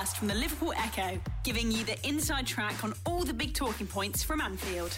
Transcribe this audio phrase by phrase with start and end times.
[0.00, 3.86] Podcast from the Liverpool Echo, giving you the inside track on all the big talking
[3.86, 4.96] points from Anfield.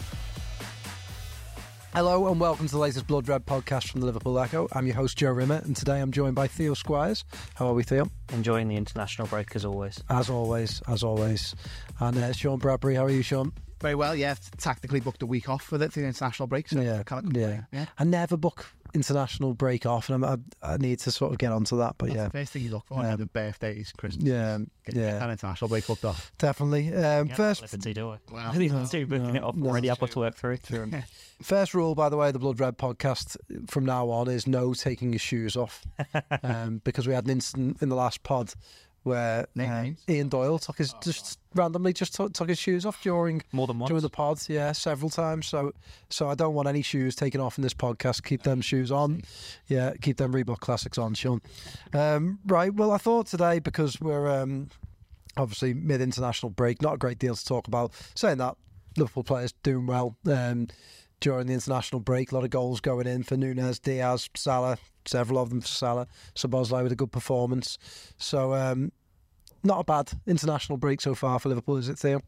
[1.92, 4.66] Hello and welcome to the latest Blood Red podcast from the Liverpool Echo.
[4.72, 7.24] I'm your host Joe Rimmer, and today I'm joined by Theo Squires.
[7.54, 8.10] How are we, Theo?
[8.32, 10.02] Enjoying the international break as always.
[10.08, 11.54] As always, as always.
[12.00, 13.52] And uh, Sean Bradbury, how are you, Sean?
[13.80, 14.30] Very well, yeah.
[14.30, 16.68] I've tactically booked a week off for the, for the international break.
[16.68, 17.62] So yeah, kind of, yeah.
[17.72, 17.86] yeah.
[17.98, 21.52] I never book international break off, and I'm, I, I need to sort of get
[21.52, 21.94] onto that.
[21.98, 23.10] But That's yeah, the first thing you look for Yeah.
[23.10, 23.16] yeah.
[23.16, 24.24] the birthdays, Christmas.
[24.24, 26.32] yeah, Get yeah, an international break booked off.
[26.38, 26.88] definitely.
[26.94, 28.18] Um, Yeah, first, Liberty, do I?
[28.30, 28.52] Wow.
[28.52, 29.90] do booking it off no, already.
[29.90, 30.58] I've got to work through.
[31.42, 33.36] First rule, by the way, the Blood Red podcast
[33.68, 35.84] from now on is no taking your shoes off,
[36.42, 38.52] um, because we had an incident in the last pod
[39.02, 39.90] where uh.
[40.08, 43.78] Ian Doyle took his just randomly just took, took his shoes off during More than
[43.78, 43.88] once.
[43.88, 45.46] during the pod, yeah, several times.
[45.46, 45.72] So,
[46.08, 48.24] so I don't want any shoes taken off in this podcast.
[48.24, 49.22] Keep them shoes on,
[49.68, 49.92] yeah.
[50.00, 51.40] Keep them Reebok classics on, Sean.
[51.92, 52.72] Um, right.
[52.72, 54.68] Well, I thought today because we're um,
[55.36, 57.92] obviously mid international break, not a great deal to talk about.
[58.14, 58.56] Saying that,
[58.96, 60.68] Liverpool players doing well um,
[61.22, 62.32] during the international break.
[62.32, 66.06] A lot of goals going in for Nunez, Diaz, Salah, several of them for Salah.
[66.34, 67.78] Szoboszlai with a good performance.
[68.18, 68.54] So.
[68.54, 68.92] Um,
[69.64, 72.18] not a bad international break so far for Liverpool, is it, Theo?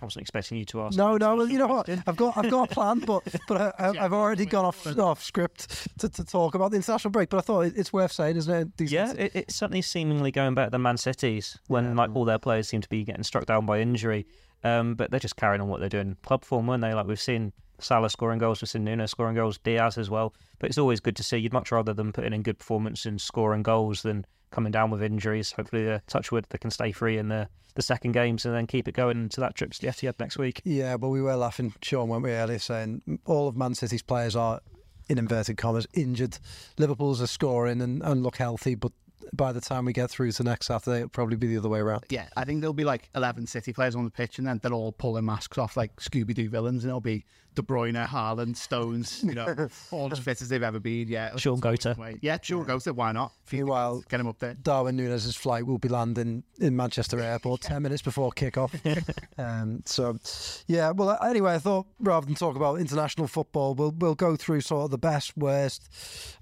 [0.00, 0.96] I wasn't expecting you to ask.
[0.96, 1.34] No, no.
[1.34, 1.88] Well, you know what?
[2.06, 5.20] I've got I've got a plan, but but I, I, I've already gone off off
[5.20, 7.30] script to, to talk about the international break.
[7.30, 8.76] But I thought it's worth saying, isn't it?
[8.76, 12.38] These- Yeah, it, it's certainly seemingly going better than Man City's when like all their
[12.38, 14.24] players seem to be getting struck down by injury.
[14.64, 16.16] Um, but they're just carrying on what they're doing.
[16.22, 16.94] Club form, weren't they?
[16.94, 20.34] Like we've seen Salah scoring goals, we've seen Nunez scoring goals, Diaz as well.
[20.58, 21.36] But it's always good to see.
[21.36, 25.02] You'd much rather them putting in good performance and scoring goals than coming down with
[25.02, 25.52] injuries.
[25.52, 28.86] Hopefully, uh, Touchwood they can stay free in the the second games and then keep
[28.86, 30.62] it going to that trip to the Etihad next week.
[30.64, 34.36] Yeah, but we were laughing, Sean, weren't we, earlier, saying all of Man City's players
[34.36, 34.60] are,
[35.08, 36.38] in inverted commas, injured.
[36.78, 38.92] Liverpool's are scoring and, and look healthy, but
[39.32, 41.80] by the time we get through to next Saturday, it'll probably be the other way
[41.80, 42.04] around.
[42.10, 44.74] Yeah, I think there'll be like 11 City players on the pitch and then they'll
[44.74, 47.24] all pull their masks off like Scooby Doo villains and it'll be
[47.54, 51.08] De Bruyne, Haaland, Stones, you know, all as fit as they've ever been.
[51.08, 51.36] Yeah.
[51.36, 51.96] Sean Gota.
[51.96, 53.32] Wait, Yeah, Sean Gota, why not?
[53.52, 54.54] Meanwhile, Get him up there.
[54.54, 58.74] Darwin Nunez' flight will be landing in Manchester Airport 10 minutes before kick-off.
[59.38, 60.18] um, so,
[60.66, 64.62] yeah, well, anyway, I thought rather than talk about international football, we'll, we'll go through
[64.62, 65.88] sort of the best, worst,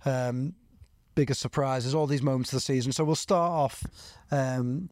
[0.06, 0.54] um,
[1.15, 2.93] biggest surprises, all these moments of the season.
[2.93, 3.83] So we'll start off
[4.31, 4.91] um,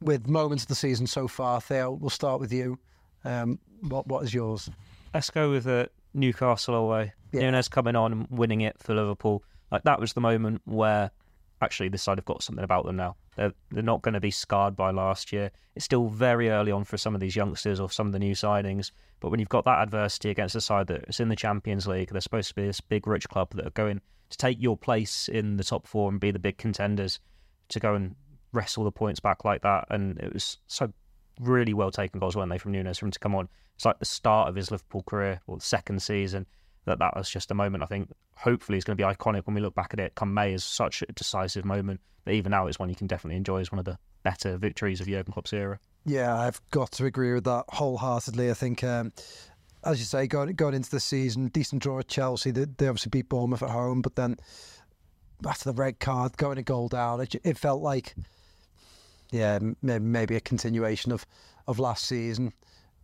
[0.00, 1.60] with moments of the season so far.
[1.60, 2.78] Theo, we'll start with you.
[3.24, 4.70] Um, what What is yours?
[5.14, 7.12] Let's go with uh, Newcastle away.
[7.32, 7.42] Yeah.
[7.42, 9.42] Nunez coming on and winning it for Liverpool.
[9.70, 11.10] Like that was the moment where
[11.60, 13.16] actually this side have got something about them now.
[13.36, 15.50] They're they're not going to be scarred by last year.
[15.74, 18.34] It's still very early on for some of these youngsters or some of the new
[18.34, 18.90] signings.
[19.22, 22.20] But when you've got that adversity against a side that's in the Champions League, they're
[22.20, 24.00] supposed to be this big rich club that are going
[24.30, 27.20] to take your place in the top four and be the big contenders
[27.68, 28.16] to go and
[28.52, 29.86] wrestle the points back like that.
[29.90, 30.92] And it was so
[31.40, 33.48] really well taken goals, weren't they, from Nunez for him to come on.
[33.76, 36.44] It's like the start of his Liverpool career or the second season.
[36.84, 39.54] That that was just a moment I think hopefully is going to be iconic when
[39.54, 42.00] we look back at it come May is such a decisive moment.
[42.24, 45.00] that even now it's one you can definitely enjoy as one of the better victories
[45.00, 45.78] of Jurgen Klopp's era.
[46.04, 48.50] Yeah, I've got to agree with that wholeheartedly.
[48.50, 49.12] I think, um,
[49.84, 52.50] as you say, going going into the season, decent draw at Chelsea.
[52.50, 54.36] They, they obviously beat Bournemouth at home, but then
[55.46, 58.14] after the red card, going a goal down, it, it felt like,
[59.30, 61.26] yeah, maybe, a continuation of,
[61.66, 62.52] of last season.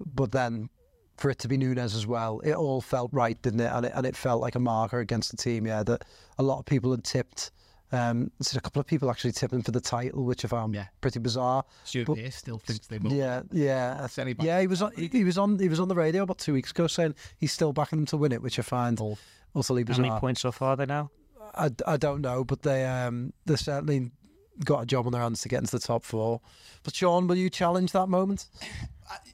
[0.05, 0.69] But then
[1.17, 3.71] for it to be Nunez as well, it all felt right, didn't it?
[3.73, 6.05] And it, and it felt like a marker against the team, yeah, that
[6.39, 7.51] a lot of people had tipped.
[7.91, 10.87] Um, so a couple of people actually tipping for the title, which I found Yeah.
[11.01, 11.65] pretty bizarre.
[11.85, 13.13] Stuart But- Pearce still thinks they will.
[13.13, 14.61] Yeah, yeah, Certainly back- yeah.
[14.61, 16.87] He was on, he was on he was on the radio about two weeks ago
[16.87, 19.17] saying he's still backing them to win it, which I find Oh.
[19.55, 20.07] utterly How bizarre.
[20.07, 21.11] many points so far are they now?
[21.55, 24.11] I, I don't know, but they um they're certainly
[24.65, 26.41] got a job on their hands to get into the top four.
[26.83, 28.47] But Sean, will you challenge that moment?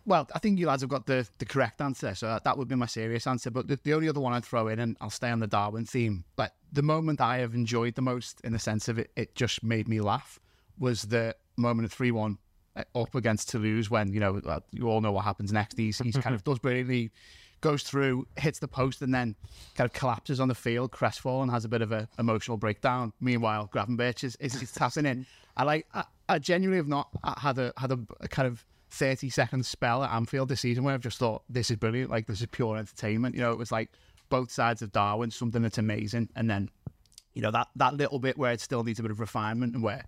[0.06, 2.68] Well, I think you lads have got the, the correct answer, so that, that would
[2.68, 3.50] be my serious answer.
[3.50, 5.84] But the, the only other one I'd throw in, and I'll stay on the Darwin
[5.84, 9.34] theme, but the moment I have enjoyed the most in the sense of it, it
[9.34, 10.38] just made me laugh,
[10.78, 12.38] was the moment of 3 1
[12.76, 14.40] uh, up against Toulouse when, you know,
[14.72, 15.78] you all know what happens next.
[15.78, 17.10] He's, he's kind of does brilliantly,
[17.64, 19.34] goes through, hits the post, and then
[19.74, 23.10] kind of collapses on the field, crestfallen, has a bit of an emotional breakdown.
[23.20, 25.24] Meanwhile, Gravenberch is, is, is tapping in.
[25.56, 27.08] I like, I, I genuinely have not
[27.38, 30.92] had a, had a, a kind of 30 second spell at Anfield this season where
[30.92, 32.10] I've just thought, this is brilliant.
[32.10, 33.34] Like, this is pure entertainment.
[33.34, 33.88] You know, it was like
[34.28, 36.28] both sides of Darwin, something that's amazing.
[36.36, 36.68] And then,
[37.32, 39.82] you know, that, that little bit where it still needs a bit of refinement and
[39.82, 40.04] where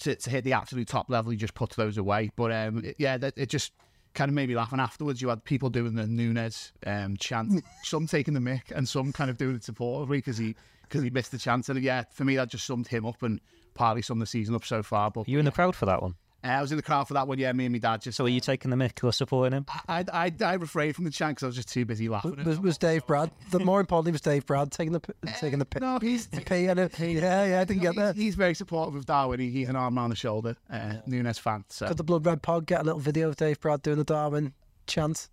[0.00, 2.30] to, to hit the absolute top level, he just puts those away.
[2.36, 3.72] But um, it, yeah, it just
[4.16, 4.72] kind of made me laugh.
[4.72, 8.88] And afterwards, you had people doing the Nunez um, chant, some taking the mic and
[8.88, 11.68] some kind of doing it supportively because he because he missed the chance.
[11.68, 13.40] And yeah, for me, that just summed him up and
[13.74, 15.10] partly summed the season up so far.
[15.10, 16.14] But you in the crowd for that one?
[16.44, 17.38] Uh, I was in the crowd for that one.
[17.38, 18.16] Yeah, me and my dad just.
[18.16, 19.66] So were you taking the mick or supporting him?
[19.88, 22.42] I, I, I refrained from the chant because I was just too busy laughing.
[22.44, 23.30] Was, was Dave Brad?
[23.50, 26.40] The more importantly was Dave Brad taking the p- taking the p- no, he's the
[26.42, 26.98] pee and it.
[26.98, 28.14] Yeah, yeah, I didn't get that.
[28.16, 29.40] he's very supportive of Darwin.
[29.40, 30.56] He, he's an arm around the shoulder.
[30.70, 31.64] Uh, Nunez fan.
[31.68, 34.04] So Could the Blood Red Pod get a little video of Dave Brad doing the
[34.04, 34.52] Darwin
[34.86, 35.28] chant?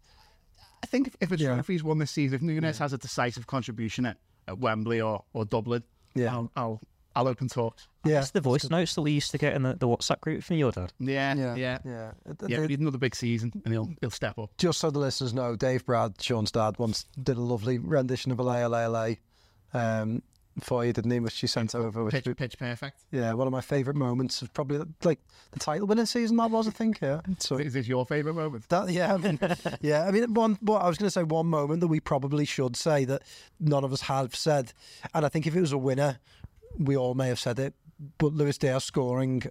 [0.82, 1.60] I think if, if it's Yeah.
[1.60, 4.18] if he's won this season, if Nunez has a decisive contribution at,
[4.48, 5.84] at Wembley or, or Dublin,
[6.16, 6.34] Yeah.
[6.34, 6.82] I'll, I'll
[7.16, 7.88] I'll open talks.
[8.06, 10.44] Yeah, It's the voice notes that we used to get in the, the WhatsApp group
[10.44, 10.92] from your dad.
[11.00, 12.12] Yeah, yeah, yeah, yeah.
[12.26, 12.34] yeah.
[12.38, 14.50] The- we need another big season, and he'll he'll step up.
[14.58, 18.40] just so the listeners know, Dave Brad, Sean's dad, once did a lovely rendition of
[18.40, 19.18] "Allez Allez Allez"
[19.74, 20.22] um,
[20.60, 21.20] for you, didn't he?
[21.20, 22.04] Which you sent over.
[22.04, 23.00] Which, Pitch, pitch perfect.
[23.12, 25.20] yeah, one of my favourite moments of probably like
[25.52, 26.38] the title winning season.
[26.38, 27.00] That was, I think.
[27.02, 27.22] Yeah.
[27.40, 28.68] So Is this your favourite moment?
[28.70, 29.40] that, yeah, I mean,
[29.82, 30.58] yeah, I mean, one.
[30.62, 33.22] What I was going to say, one moment that we probably should say that
[33.60, 34.74] none of us have said,
[35.14, 36.20] and I think if it was a winner,
[36.78, 37.74] we all may have said it.
[38.18, 39.44] But Luis Diaz scoring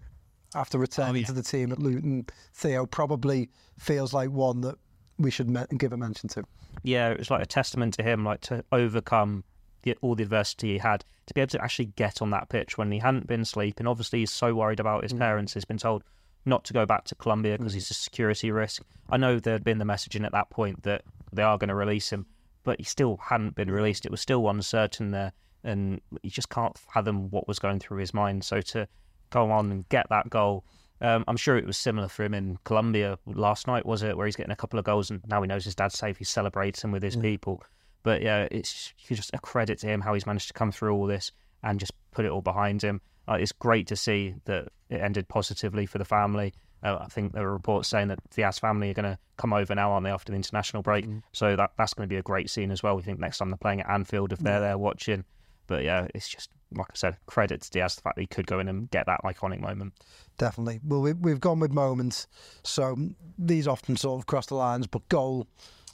[0.54, 1.26] after returning oh, yeah.
[1.26, 4.76] to the team at Luton, Theo probably feels like one that
[5.18, 6.44] we should me- give a mention to.
[6.82, 9.44] Yeah, it was like a testament to him, like to overcome
[9.82, 12.76] the, all the adversity he had, to be able to actually get on that pitch
[12.76, 13.86] when he hadn't been sleeping.
[13.86, 15.18] Obviously, he's so worried about his mm.
[15.18, 15.54] parents.
[15.54, 16.02] He's been told
[16.44, 17.76] not to go back to Colombia because mm.
[17.76, 18.82] he's a security risk.
[19.10, 21.02] I know there had been the messaging at that point that
[21.32, 22.26] they are going to release him,
[22.64, 24.04] but he still hadn't been released.
[24.04, 25.32] It was still uncertain there,
[25.64, 28.44] and he just can't fathom what was going through his mind.
[28.44, 28.88] So to
[29.30, 30.64] go on and get that goal.
[31.00, 34.16] Um, I'm sure it was similar for him in Colombia last night, was it?
[34.16, 36.16] Where he's getting a couple of goals and now he knows his dad's safe.
[36.16, 37.62] He's celebrating with his people.
[38.04, 41.06] But yeah, it's just a credit to him how he's managed to come through all
[41.06, 41.32] this
[41.62, 43.00] and just put it all behind him.
[43.28, 46.52] Uh, it's great to see that it ended positively for the family.
[46.82, 49.52] Uh, I think there are reports saying that the Diaz family are going to come
[49.52, 51.06] over now, aren't they, after the international break?
[51.32, 52.96] So that that's going to be a great scene as well.
[52.96, 55.24] We think next time they're playing at Anfield, if they're there watching.
[55.72, 58.46] But yeah, it's just like I said, credit to Diaz the fact that he could
[58.46, 59.94] go in and get that iconic moment.
[60.36, 60.80] Definitely.
[60.84, 62.26] Well, we, we've gone with moments,
[62.62, 62.94] so
[63.38, 64.86] these often sort of cross the lines.
[64.86, 65.46] But goal,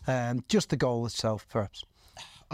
[0.09, 1.85] um, just the goal itself, perhaps.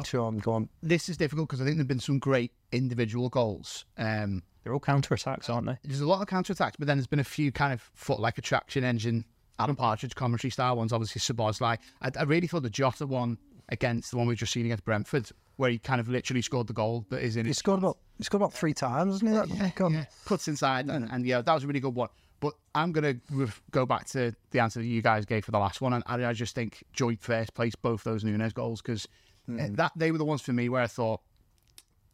[0.04, 0.68] Sean, go on.
[0.82, 3.86] This is difficult because I think there've been some great individual goals.
[3.96, 5.78] Um, They're all counter attacks, aren't they?
[5.82, 8.20] there's a lot of counter attacks, but then there's been a few kind of foot
[8.20, 9.24] like attraction engine,
[9.58, 10.92] Alan Partridge commentary style ones.
[10.92, 11.78] Obviously, Szoboszlai.
[12.02, 13.38] I, I really thought the Jota one
[13.70, 16.72] against the one we've just seen against Brentford, where he kind of literally scored the
[16.72, 19.36] goal that is in He his scored about he scored about three times, hasn't he?
[19.36, 19.92] That, yeah, God.
[19.92, 22.08] yeah, puts inside, and, and yeah, that was a really good one.
[22.40, 25.58] But I'm gonna ref- go back to the answer that you guys gave for the
[25.58, 29.08] last one, and I, I just think joint first place both those Nunez goals because
[29.48, 29.74] eh, hmm.
[29.74, 31.20] that they were the ones for me where I thought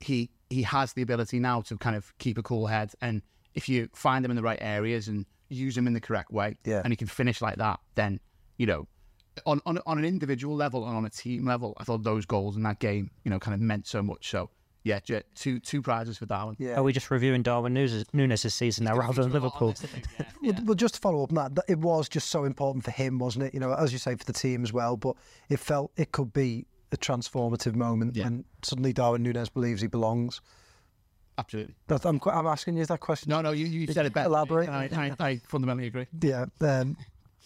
[0.00, 3.22] he he has the ability now to kind of keep a cool head, and
[3.54, 6.56] if you find him in the right areas and use him in the correct way,
[6.64, 6.82] Yeah.
[6.84, 8.20] and he can finish like that, then
[8.56, 8.86] you know.
[9.46, 12.56] On, on on an individual level and on a team level, I thought those goals
[12.56, 14.28] in that game, you know, kind of meant so much.
[14.30, 14.50] So,
[14.84, 15.00] yeah,
[15.34, 16.56] two two prizes for Darwin.
[16.58, 16.76] Yeah.
[16.76, 19.74] Are we just reviewing Darwin Nunez' Nunez' season now rather than Liverpool?
[20.42, 22.90] Well, well, just to follow up on that, that, it was just so important for
[22.92, 23.52] him, wasn't it?
[23.54, 24.96] You know, as you say, for the team as well.
[24.96, 25.16] But
[25.50, 28.24] it felt it could be a transformative moment Yeah.
[28.24, 30.40] when suddenly Darwin Nunez believes he belongs.
[31.36, 31.74] Absolutely.
[31.88, 33.30] That, I'm, I'm asking you that question.
[33.30, 34.28] No, no, you, you said it better.
[34.28, 34.68] Elaborate.
[34.68, 36.06] I, I, I fundamentally agree.
[36.20, 36.46] Yeah.
[36.60, 36.96] Um,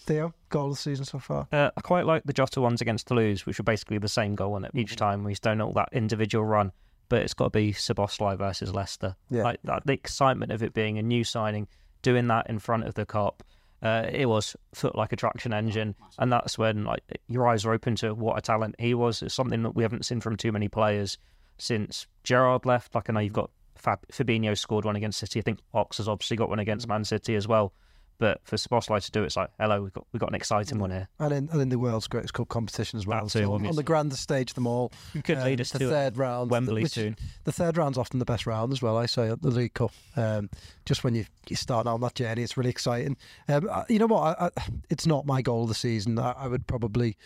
[0.06, 1.48] Theo, goal of the season so far.
[1.52, 4.54] Uh, I quite like the Jota ones against Toulouse, which were basically the same goal
[4.54, 5.26] on it each time.
[5.26, 6.70] He's done all that individual run,
[7.08, 9.16] but it's got to be Szoboszlai versus Leicester.
[9.30, 9.42] Yeah.
[9.42, 11.66] Like that, the excitement of it being a new signing,
[12.02, 13.40] doing that in front of the Kop.
[13.82, 17.72] Uh, it was foot like a traction engine, and that's when like your eyes are
[17.72, 19.22] open to what a talent he was.
[19.22, 21.18] It's something that we haven't seen from too many players
[21.58, 22.94] since Gerrard left.
[22.94, 25.40] Like I know you've got Fab- Fabinho scored one against City.
[25.40, 27.74] I think Ox has obviously got one against Man City as well.
[28.18, 30.78] But for Szoboszlai to do it, it's like, hello, we've got we got an exciting
[30.78, 31.08] one here.
[31.18, 33.24] And in, and in the world's greatest cup competition as well.
[33.24, 33.76] That too, So on obviously.
[33.76, 34.92] the grandest stage of them all.
[35.14, 36.50] You Could um, lead us the to third round.
[36.50, 37.16] Wembley which- soon.
[37.44, 39.92] The third round's often the best round as well, I say, at the League Cup.
[40.16, 40.48] Um,
[40.86, 43.16] just when you, you start on that journey, it's really exciting.
[43.48, 44.38] Um, I- you know what?
[44.40, 44.50] I, I,
[44.90, 46.18] it's not my goal of the season.
[46.18, 47.16] I, I would probably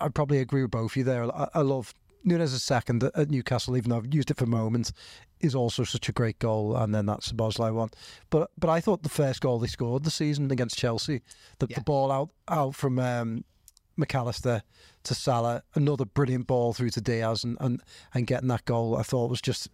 [0.00, 1.24] I'd probably agree with both of you there.
[1.34, 4.92] I, I love Nunez' second at, Newcastle, even though I've used it for moments,
[5.40, 6.76] is also such a great goal.
[6.76, 7.90] And then that's the Bosley one.
[8.30, 11.22] But but I thought the first goal they scored the season against Chelsea,
[11.58, 13.44] the, the ball out out from um,
[13.98, 14.62] McAllister
[15.04, 17.82] to Salah, another brilliant ball through to Diaz, and, and,
[18.14, 19.68] and getting that goal, I thought was just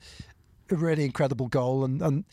[0.71, 1.85] a really incredible goal.
[1.85, 2.25] And, and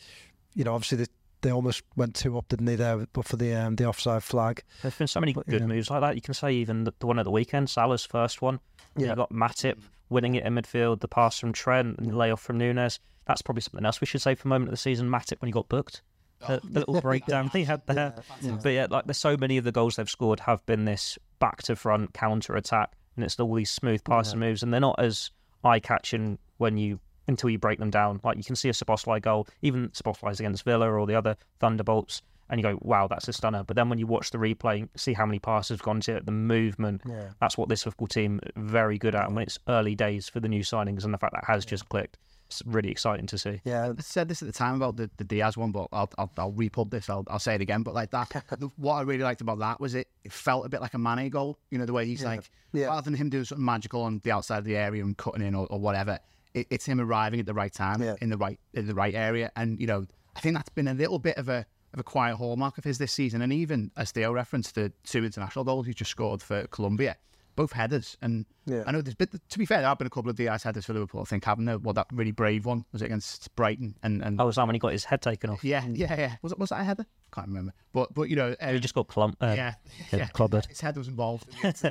[0.54, 1.08] you know, obviously the
[1.42, 2.76] they almost went two up, didn't they?
[2.76, 4.62] There, but for the um, the offside flag.
[4.80, 5.66] There's been so many But, good yeah.
[5.66, 6.14] moves like that.
[6.14, 8.60] You can say even the, the one at the weekend, Salah's first one.
[8.96, 9.10] Yeah.
[9.10, 9.78] You got Matip
[10.12, 13.00] winning it in midfield, the pass from Trent and the layoff from Nunez.
[13.26, 15.08] That's probably something else we should say for a moment of the season.
[15.08, 16.02] Matip, when he got booked.
[16.42, 16.56] Oh.
[16.56, 18.14] The, the little breakdown he had there.
[18.62, 21.62] But yeah, like there's so many of the goals they've scored have been this back
[21.64, 25.30] to front counter attack, and it's all these smooth passing moves, and they're not as
[25.64, 28.20] eye catching when you until you break them down.
[28.24, 32.22] Like you can see a Szoboszlai goal, even Szoboszlai's against Villa or the other Thunderbolts,
[32.52, 35.14] and you go, "Wow, that's a stunner." But then when you watch the replay, see
[35.14, 37.00] how many passes have gone to it, the movement.
[37.08, 37.30] Yeah.
[37.40, 39.26] That's what this Liverpool team very good at.
[39.26, 41.88] And when it's early days for the new signings, and the fact that has just
[41.88, 43.62] clicked, it's really exciting to see.
[43.64, 46.30] Yeah, I said this at the time about the, the Diaz one, but I'll, I'll,
[46.36, 47.08] I'll repub this.
[47.08, 47.82] I'll, I'll say it again.
[47.82, 48.28] But like that,
[48.58, 50.98] the, what I really liked about that was it, it felt a bit like a
[50.98, 51.58] Mane goal.
[51.70, 52.88] You know, the way he's like, Yeah.
[52.88, 55.54] rather than him doing something magical on the outside of the area and cutting in
[55.54, 56.18] or, or whatever,
[56.52, 58.16] it, it's him arriving at the right time Yeah.
[58.20, 59.50] in the right in the right area.
[59.56, 60.04] And you know,
[60.36, 61.64] I think that's been a little bit of a
[61.94, 63.42] of a quiet hallmark of his this season.
[63.42, 67.16] And even as Theo referenced the two international goals he just scored for Colombia.
[67.54, 68.82] Both headers, and Yeah.
[68.86, 70.86] I know there's been, to be fair, there have been a couple of Diaz headers
[70.86, 71.20] for Liverpool.
[71.20, 71.78] I think haven't there?
[71.78, 74.74] Well, that really brave one was it against Brighton, and and Oh, was that when
[74.74, 75.62] he got his head taken off?
[75.62, 76.36] yeah, yeah, yeah.
[76.40, 77.04] Was it was that a header?
[77.30, 77.74] Can't remember.
[77.92, 79.36] But but you know, uh, He just got clump.
[79.38, 79.74] Uh, yeah,
[80.10, 80.66] yeah, yeah, clobbered.
[80.66, 81.44] His head was involved.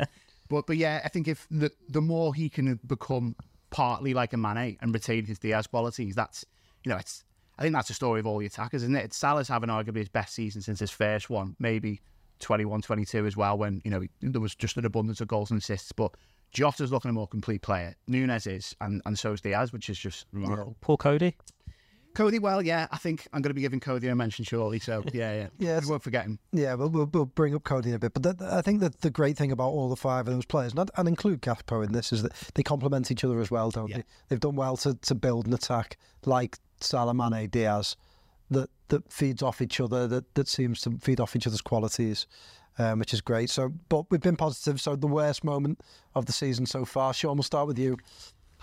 [0.49, 3.35] but but yeah, I think if the the more he can become
[3.69, 6.43] partly like a Mane and retain his Diaz qualities, that's
[6.83, 7.23] you know, it's
[7.61, 9.05] I think that's the story of all the attackers, isn't it?
[9.05, 12.01] It's Salah's having arguably his best season since his first one, maybe
[12.39, 15.59] 21, 22 as well, when you know there was just an abundance of goals and
[15.61, 15.91] assists.
[15.91, 16.15] But
[16.51, 17.95] Jota's looking a more complete player.
[18.07, 20.75] Nunez is, and and so is Diaz, which is just remarkable.
[20.81, 21.35] Poor Cody.
[22.13, 24.79] Cody, well, yeah, I think I'm going to be giving Cody a mention shortly.
[24.79, 26.39] So yeah, yeah, Yeah, we won't forget him.
[26.51, 28.13] Yeah, we'll, we'll, we'll bring up Cody in a bit.
[28.13, 30.73] But that, I think that the great thing about all the five of those players,
[30.73, 33.71] and, I'd- and include Gakpo in this, is that they complement each other as well,
[33.71, 33.97] don't Yeah.
[33.97, 34.03] they?
[34.27, 37.95] They've done well to, to build an attack like Salah, Mane, Diaz,
[38.49, 42.27] that, that feeds off each other, that, that seems to feed off each other's qualities,
[42.77, 43.49] um, which is great.
[43.49, 44.81] So, But we've been positive.
[44.81, 45.81] So the worst moment
[46.15, 47.97] of the season so far, Sean, we'll start with you.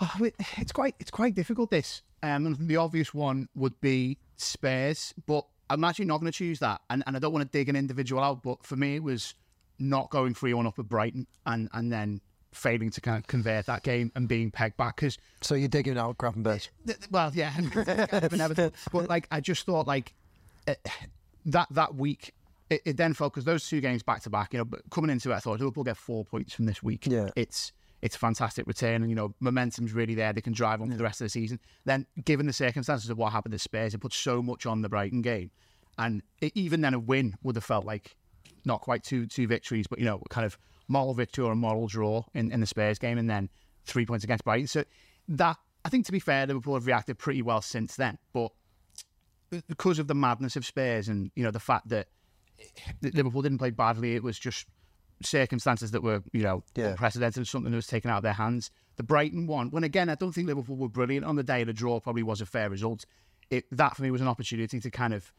[0.01, 1.71] Oh, it's quite it's quite difficult.
[1.71, 6.59] This um, the obvious one would be Spurs, but I'm actually not going to choose
[6.59, 6.81] that.
[6.89, 9.35] And, and I don't want to dig an individual out, but for me, it was
[9.77, 13.65] not going three one up at Brighton and and then failing to kind of convert
[13.67, 16.69] that game and being pegged back because So you're digging out Gravenberch.
[17.11, 17.53] well, yeah,
[18.91, 20.13] but like I just thought like
[20.67, 20.75] eh,
[21.47, 22.33] that that week.
[22.69, 25.09] It, it then felt because those two games back to back, you know, but coming
[25.09, 27.07] into it, I thought Liverpool get four points from this week.
[27.07, 27.29] Yeah.
[27.35, 30.31] it's it's a fantastic return, and you know, momentum's really there.
[30.33, 31.59] They can drive on for the rest of the season.
[31.85, 34.89] Then, given the circumstances of what happened to Spurs, it put so much on the
[34.89, 35.51] Brighton game,
[35.97, 38.15] and it, even then, a win would have felt like
[38.65, 40.57] not quite two two victories, but you know, kind of
[40.89, 43.49] moral victory or a moral draw in, in the Spurs game, and then
[43.85, 44.67] three points against Brighton.
[44.67, 44.83] So
[45.29, 45.55] that
[45.85, 48.51] I think, to be fair, Liverpool have reacted pretty well since then, but
[49.67, 52.07] because of the madness of Spurs and you know the fact that
[53.01, 54.67] that Liverpool didn't play badly, it was just
[55.23, 56.89] circumstances that were you know Yeah.
[56.89, 58.71] unprecedented, something that was taken out of their hands.
[58.97, 61.63] The Brighton one, when again, I don't think Liverpool were brilliant on the day.
[61.63, 63.05] The draw probably was a fair result.
[63.49, 65.31] It that for me was an opportunity to kind of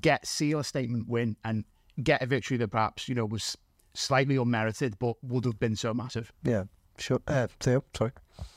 [0.00, 1.64] get seal a statement win and
[2.02, 3.56] get a victory that perhaps you know was
[3.94, 6.32] slightly unmerited, but would have been so massive.
[6.42, 6.64] Yeah,
[6.98, 7.20] sure.
[7.26, 8.12] Uh, Theo, sorry.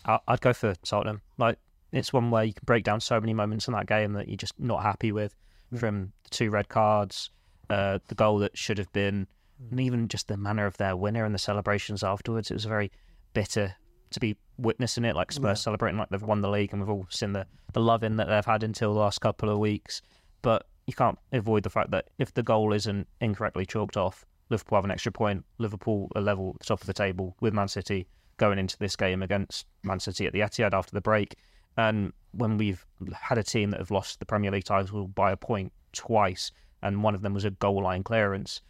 [0.06, 1.22] I- I'd go for Tottenham.
[1.38, 1.58] Like
[1.92, 4.38] it's one where you can break down so many moments in that game that you're
[4.38, 5.36] just not happy with,
[5.78, 7.30] from the two red cards,
[7.70, 9.28] uh, the goal that should have been,
[9.70, 12.50] and even just the manner of their winner and the celebrations afterwards.
[12.52, 12.92] It was very
[13.34, 13.76] bitter
[14.12, 17.08] to be witnessing it, like Spurs celebrating like they've won the league, and we've all
[17.10, 20.02] seen the the loving that they've had until the last couple of weeks.
[20.42, 24.78] But you can't avoid the fact that if the goal isn't incorrectly chalked off, Liverpool
[24.78, 25.44] have an extra point.
[25.58, 28.96] Liverpool are level at the top of the table with Man City going into this
[28.96, 31.36] game against Man City at the Etihad after the break.
[31.78, 35.38] And when we've had a team that have lost the Premier League title by a
[35.38, 36.52] point twice,
[36.84, 38.62] and one of them was a goal line clearance,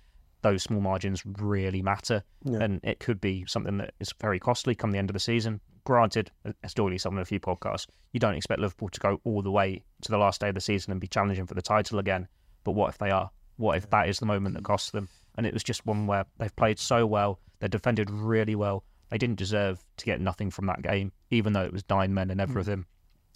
[0.42, 2.24] those small margins really matter.
[2.46, 5.62] And it could be something that is very costly come the end of the season.
[5.84, 6.30] Granted,
[6.64, 9.52] as Doyley said on a few podcasts, you don't expect Liverpool to go all the
[9.52, 12.28] way to the last day of the season and be challenging for the title again.
[12.64, 13.32] But what if they are?
[13.58, 15.10] What if that is the moment that costs them?
[15.36, 18.84] And it was just one where they've played so well, they defended really well.
[19.10, 22.28] They didn't deserve to get nothing from that game, even though it was nine men
[22.28, 22.32] hmm.
[22.32, 22.86] and everything.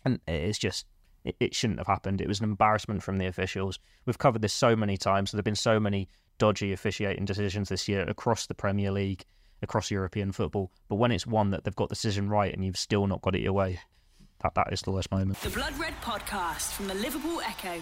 [0.04, 0.86] And it's just,
[1.24, 2.22] it, it shouldn't have happened.
[2.22, 3.80] It was an embarrassment from the officials.
[4.06, 5.32] We've covered this so many times.
[5.32, 9.25] There have been so many dodgy officiating decisions this year across the Premier League,
[9.62, 10.72] across European football.
[10.88, 13.36] But when it's one that they've got the decision right and you've still not got
[13.36, 13.80] it your way,
[14.44, 15.42] that, that is the worst moment.
[15.42, 17.82] The Blood Red Podcast from the Liverpool Echo.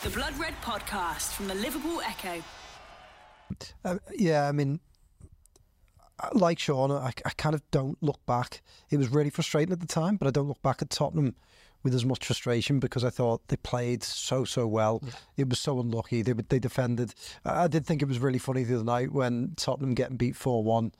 [0.00, 2.42] The Blood Red Podcast from the Liverpool Echo.
[3.84, 4.80] Uh, yeah, I mean,
[6.32, 8.62] like Sean, I, I kind of don't look back.
[8.90, 11.36] It was really frustrating at the time, but I don't look back at Tottenham
[11.84, 15.00] with as much frustration because I thought they played so so well.
[15.04, 15.12] Yeah.
[15.36, 16.22] It was so unlucky.
[16.22, 17.14] They they defended.
[17.44, 20.64] I did think it was really funny the other night when Tottenham getting beat four
[20.64, 20.90] one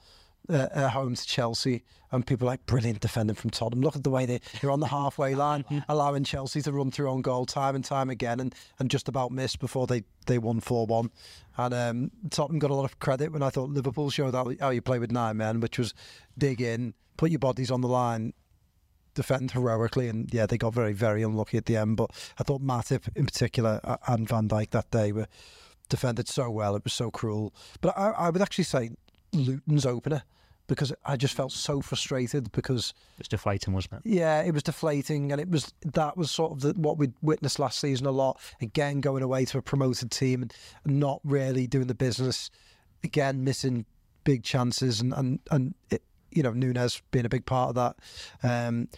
[0.48, 3.82] uh, at home to Chelsea, and people like brilliant defending from Tottenham.
[3.82, 7.10] Look at the way they, they're on the halfway line, allowing Chelsea to run through
[7.10, 10.60] on goal time and time again, and, and just about missed before they, they won
[10.60, 11.10] 4 1.
[11.58, 14.70] And um, Tottenham got a lot of credit when I thought Liverpool showed how, how
[14.70, 15.94] you play with nine men, which was
[16.36, 18.32] dig in, put your bodies on the line,
[19.14, 21.96] defend heroically, and yeah, they got very, very unlucky at the end.
[21.96, 25.26] But I thought Matip in particular and Van Dijk that day were
[25.88, 26.74] defended so well.
[26.74, 27.54] It was so cruel.
[27.80, 28.90] But I, I would actually say
[29.32, 30.22] Luton's opener
[30.66, 34.00] because I just felt so frustrated because it's deflating, wasn't it?
[34.04, 37.58] Yeah, it was deflating, and it was that was sort of the, what we'd witnessed
[37.58, 38.40] last season a lot.
[38.60, 42.50] Again, going away to a promoted team and not really doing the business.
[43.04, 43.84] Again, missing
[44.24, 47.96] big chances, and and and it, you know Nunez being a big part of that
[48.42, 48.88] um,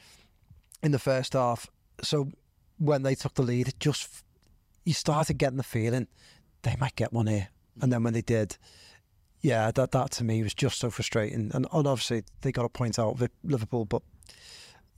[0.82, 1.68] in the first half.
[2.02, 2.30] So
[2.78, 4.22] when they took the lead, it just
[4.84, 6.08] you started getting the feeling
[6.62, 7.48] they might get one here,
[7.80, 8.58] and then when they did
[9.44, 11.50] yeah, that that to me was just so frustrating.
[11.52, 14.00] And, and obviously they got a point out of Liverpool, but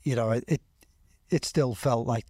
[0.05, 0.63] you know it, it,
[1.31, 2.27] it still felt like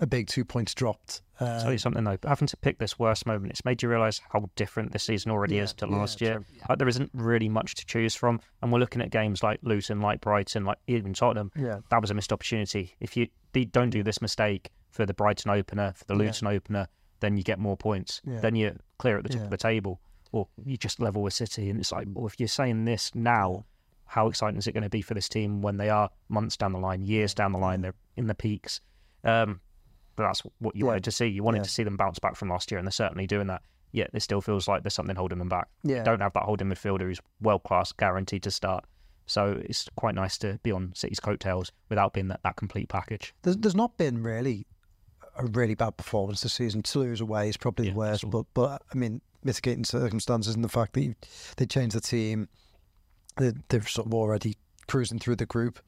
[0.00, 1.20] a big two points dropped.
[1.38, 4.18] Uh, tell you something though, having to pick this worst moment, it's made you realise
[4.32, 6.44] how different this season already yeah, is to last yeah, year.
[6.70, 10.00] Like, there isn't really much to choose from, and we're looking at games like Luton,
[10.00, 11.52] like Brighton, like even Tottenham.
[11.54, 11.80] Yeah.
[11.90, 12.94] that was a missed opportunity.
[12.98, 16.88] If you don't do this mistake for the Brighton opener, for the Luton opener,
[17.20, 18.22] then you get more points.
[18.24, 20.00] Then you're clear at the top of the table
[20.32, 21.70] or you just level with City.
[21.70, 23.64] And it's like, well, if you're saying this now,
[24.06, 26.72] how exciting is it going to be for this team when they are months down
[26.72, 28.80] the line, years down the line, they're in the peaks?
[29.24, 29.60] Um,
[30.16, 30.88] but that's what you yeah.
[30.88, 31.26] wanted to see.
[31.26, 31.64] You wanted yeah.
[31.64, 33.62] to see them bounce back from last year, and they're certainly doing that.
[33.92, 35.68] Yet it still feels like there's something holding them back.
[35.82, 36.02] Yeah.
[36.02, 38.84] Don't have that holding midfielder who's world class, guaranteed to start.
[39.26, 43.34] So it's quite nice to be on City's coattails without being that, that complete package.
[43.42, 44.66] There's, there's not been really
[45.38, 46.82] a really bad performance this season.
[46.82, 50.68] Toulouse away is probably yeah, the worst, but but I mean mitigating circumstances and the
[50.68, 51.14] fact that you,
[51.56, 52.48] they changed the team,
[53.36, 54.56] they, they're sort of already
[54.88, 55.78] cruising through the group.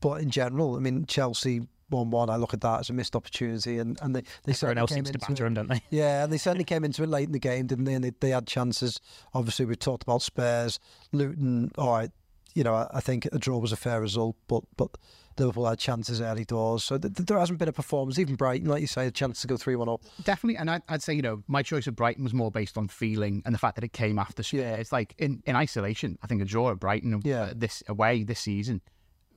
[0.00, 2.30] But in general, I mean, Chelsea one one.
[2.30, 4.98] I look at that as a missed opportunity, and and they they certainly else came
[4.98, 5.82] into into them, don't they?
[5.90, 7.94] Yeah, and they certainly came into it late in the game, didn't they?
[7.94, 9.00] And they, they had chances.
[9.34, 10.78] Obviously, we talked about Spurs,
[11.12, 11.70] Luton.
[11.78, 12.10] All right,
[12.56, 14.96] you know, I, I think a draw was a fair result, but but
[15.38, 16.82] Liverpool had chances early doors.
[16.84, 18.18] So th- there hasn't been a performance.
[18.18, 20.02] Even Brighton, like you say, a chance to go 3 1 up.
[20.24, 20.56] Definitely.
[20.56, 23.42] And I'd, I'd, say, you know, my choice of Brighton was more based on feeling
[23.44, 24.76] and the fact that it came after Yeah.
[24.76, 27.52] It's like in, in isolation, I think a draw at Brighton uh, yeah.
[27.54, 28.80] this away this season,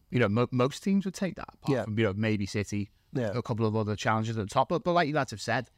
[0.09, 1.49] you know, mo- most teams would take that.
[1.55, 1.83] Apart yeah.
[1.83, 3.31] from, you know, maybe City, yeah.
[3.33, 4.69] a couple of other challenges at the top.
[4.69, 5.69] But, but like you lads have said,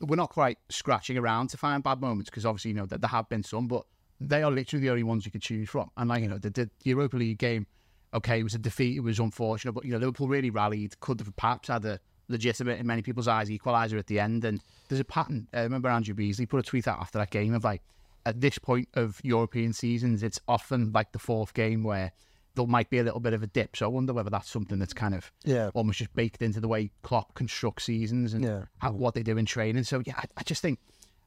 [0.00, 3.10] we're not quite scratching around to find bad moments because obviously, you know, that there
[3.10, 3.84] have been some, but
[4.20, 5.90] they are literally the only ones you could choose from.
[5.96, 7.66] And like, you know, the, the Europa League game
[8.12, 11.20] okay, it was a defeat, it was unfortunate, but you know Liverpool really rallied, could
[11.20, 14.44] have perhaps had a legitimate in many people's eyes equaliser at the end.
[14.44, 15.48] And there's a pattern.
[15.52, 17.82] I remember Andrew Beasley put a tweet out after that game of like,
[18.26, 22.12] at this point of European seasons, it's often like the fourth game where
[22.54, 23.76] there might be a little bit of a dip.
[23.76, 25.70] So I wonder whether that's something that's kind of yeah.
[25.72, 28.64] almost just baked into the way Klopp constructs seasons and yeah.
[28.78, 29.84] how, what they do in training.
[29.84, 30.78] So yeah, I, I just think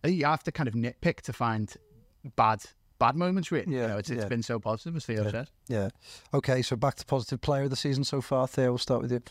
[0.03, 1.73] you have to kind of nitpick to find
[2.35, 2.63] bad
[3.03, 3.73] bad moments, really.
[3.73, 4.27] Yeah, you know, it's, it's yeah.
[4.29, 5.31] been so positive, as Theo yeah.
[5.31, 5.49] said.
[5.67, 5.89] Yeah.
[6.33, 8.47] Okay, so back to positive player of the season so far.
[8.47, 9.21] Theo, we'll start with you.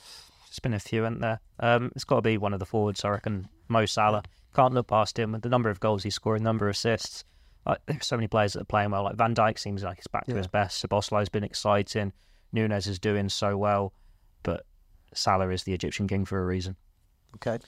[0.46, 1.40] There's been a few, isn't there?
[1.58, 3.48] Um, it's got to be one of the forwards, I reckon.
[3.68, 4.22] Mo Salah.
[4.54, 7.24] Can't look past him with the number of goals he's scoring, number of assists.
[7.64, 9.04] Like, there's so many players that are playing well.
[9.04, 10.85] Like Van Dijk seems like he's back to his best.
[10.85, 12.12] Szoboszlai's been exciting.
[12.52, 13.94] Nunez is doing so well,
[14.42, 14.66] but
[15.14, 16.76] Salah is the Egyptian king for a reason.
[17.37, 17.58] Okay.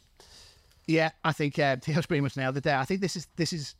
[0.86, 2.76] Yeah, I think uh, Theo's pretty much nailed it there.
[2.76, 3.74] I think this is this is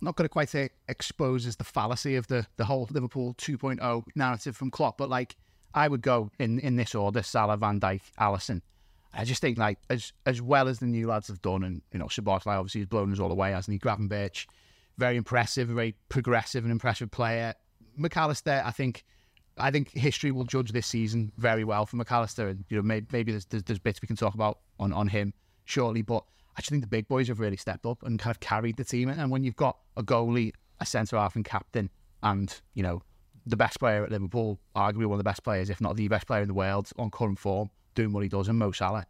[0.00, 4.56] not going to quite say exposes the fallacy of the, the whole Liverpool 2.0 narrative
[4.56, 5.36] from Klopp, but like
[5.74, 8.62] I would go in, in this order Salah, Van Dijk, Alisson.
[9.12, 11.98] I just think like as as well as the new lads have done, and you
[11.98, 13.78] know, Szoboszlai obviously has blown us all away, hasn't he?
[13.78, 14.46] Gravenberch,
[14.98, 17.54] very impressive, very progressive and impressive player.
[17.98, 19.04] McAllister, I think,
[19.58, 23.06] I think history will judge this season very well for McAllister, and you know, maybe,
[23.10, 25.34] maybe there's, there's there's bits we can talk about on on him
[25.64, 26.24] shortly, but
[26.66, 29.08] I think the big boys have really stepped up and kind of carried the team.
[29.08, 31.90] And when you've got a goalie, a centre half, and captain,
[32.22, 33.02] and you know
[33.46, 36.26] the best player at Liverpool, arguably one of the best players, if not the best
[36.26, 39.06] player in the world on current form, doing what he does, and Mo Salah,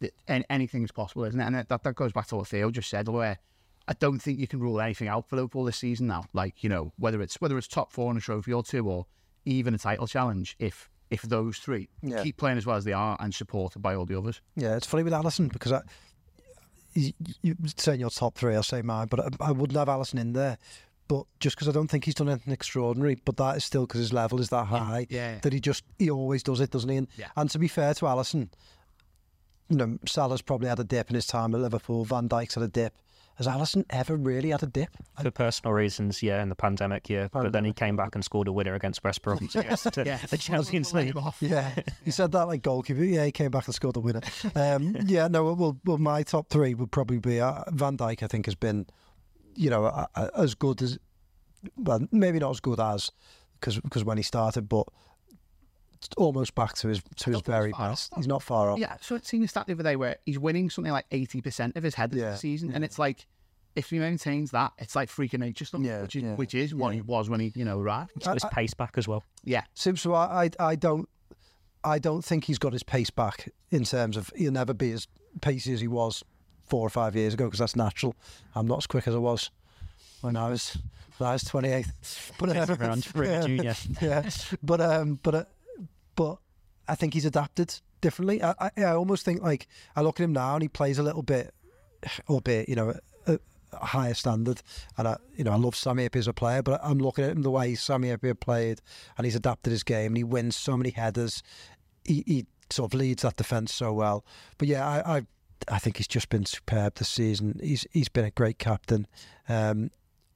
[0.00, 1.44] th- and anything's possible, isn't it?
[1.44, 3.38] And that, that goes back to what Theo just said, where
[3.86, 6.24] I don't think you can rule anything out for Liverpool this season now.
[6.32, 9.06] Like you know whether it's whether it's top four in a trophy or two, or
[9.44, 10.56] even a title challenge.
[10.58, 12.22] If if those three Yeah.
[12.22, 14.42] keep playing as well as they are and supported by all the others.
[14.56, 15.80] Yeah, it's funny with Alisson because I,
[16.94, 20.18] you, you saying your top three, I'll say mine, but I, I wouldn't have Alisson
[20.20, 20.58] in there.
[21.08, 24.00] But just because I don't think he's done anything extraordinary, but that is still because
[24.00, 25.38] his level is that high yeah.
[25.40, 26.96] that he just he always does it, doesn't he?
[26.96, 27.28] And, Yeah.
[27.36, 28.48] and to be fair to Alisson,
[29.70, 32.04] you know, Salah's probably had a dip in his time at Liverpool.
[32.04, 32.94] Van Dijk's had a dip.
[33.38, 34.90] Has Alisson ever really had a dip?
[35.22, 37.28] For personal reasons, yeah, in the pandemic, yeah.
[37.32, 40.02] But then he came back and scored a winner against West Brom to get to
[40.04, 40.18] Yeah.
[40.28, 41.14] the Champions League.
[41.40, 41.72] Yeah,
[42.04, 43.04] he said that like goalkeeper.
[43.04, 44.22] Yeah, he came back and scored the winner.
[44.56, 48.24] Um, yeah, no, well, well, my top three would probably be uh, Van Dijk.
[48.24, 48.86] I think has been,
[49.54, 50.98] you know, uh, uh, as good as,
[51.76, 53.12] well, maybe not as good as,
[53.60, 55.07] because because when he started, but it's
[56.16, 58.12] almost back to his to his very far best.
[58.16, 58.78] He's not far off.
[58.78, 61.40] Yeah, so I've seen a stat the other day where he's winning something like eighty
[61.40, 63.26] percent of his headers Yeah, this season, and it's like
[63.76, 66.74] if he maintains that, it's like freaking nature stuff, Yeah, which is yeah, which is
[66.74, 68.10] what he was when he you know arrived.
[68.14, 69.22] He's got his pace back as well.
[69.44, 71.08] Yeah, So, so I, I, I don't,
[71.84, 75.06] I don't think he's got his pace back in terms of he'll never be as
[75.40, 76.24] pacey as he was
[76.66, 78.16] four or five years ago because that's natural.
[78.54, 79.50] I'm not as quick as I was
[80.22, 80.76] when I was
[81.18, 81.86] when I was 28.
[82.38, 83.74] But um, around for a junior.
[84.00, 84.28] yeah,
[84.62, 85.48] but um, but uh, but
[86.88, 88.42] I think he's adapted differently.
[88.42, 91.02] I, I, I almost think like I look at him now and he plays a
[91.02, 91.54] little bit,
[92.28, 92.94] albeit you know.
[93.26, 93.38] A,
[93.70, 94.62] a higher standard,
[94.96, 97.42] and I, you know, I love Sammy as a player, but I'm looking at him
[97.42, 98.80] the way Sammy played,
[99.18, 101.42] and he's adapted his game, and he wins so many headers.
[102.02, 104.24] He, he sort of leads that defence so well.
[104.56, 105.22] But yeah, I, I,
[105.68, 107.60] I think he's just been superb this season.
[107.62, 109.06] He's he's been a great captain,
[109.48, 109.90] um,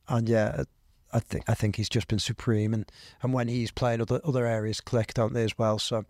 [0.08, 0.64] and yeah,
[1.12, 2.74] I think I think he's just been supreme.
[2.74, 2.90] And,
[3.22, 5.78] and when he's playing, other other areas click, don't they as well?
[5.78, 6.04] So,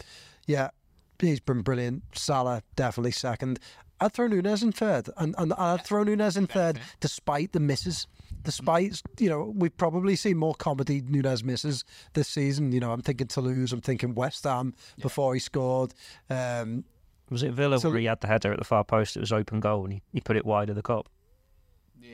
[0.46, 0.70] yeah,
[1.18, 2.02] he's been brilliant.
[2.14, 3.58] Salah definitely second.
[4.00, 8.06] I'd throw Nunez in third, and, and I'd throw Nunez in third, despite the misses.
[8.42, 12.72] Despite you know, we've probably seen more comedy Nunez misses this season.
[12.72, 15.94] You know, I'm thinking Toulouse, I'm thinking West Ham before he scored.
[16.28, 16.84] Um,
[17.30, 19.16] Was it Villa So- where he had the header at the far post?
[19.16, 21.08] It was open goal and he, he put it wide of the cup.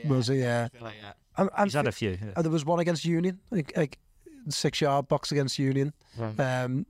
[0.07, 0.37] Was it?
[0.37, 0.69] Yeah.
[1.37, 2.19] I'm, I'm He's had a few.
[2.23, 2.43] yeah.
[2.43, 3.99] There was one against Union, like, like
[4.51, 5.93] six yard box against Union.
[6.39, 6.85] Um,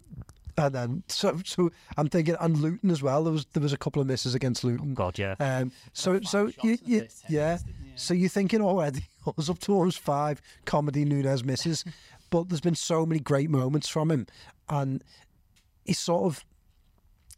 [0.59, 3.25] and then so so I'm thinking and Luton as well.
[3.25, 4.93] There was there was a couple of misses against Luton.
[4.93, 5.37] God, yeah.
[5.39, 7.59] Um, so so you, you, yeah.
[7.95, 11.85] So you're thinking already I was up to almost five comedy Nunez misses,
[12.31, 14.27] but there's been so many great moments from him,
[14.69, 15.03] and
[15.85, 16.45] he's sort of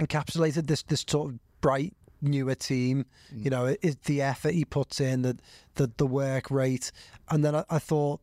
[0.01, 3.05] encapsulated this this sort of bright newer team.
[3.33, 5.39] You know, it, the effort he puts in, the
[5.75, 6.91] the, the work rate,
[7.29, 8.21] and then I, I thought.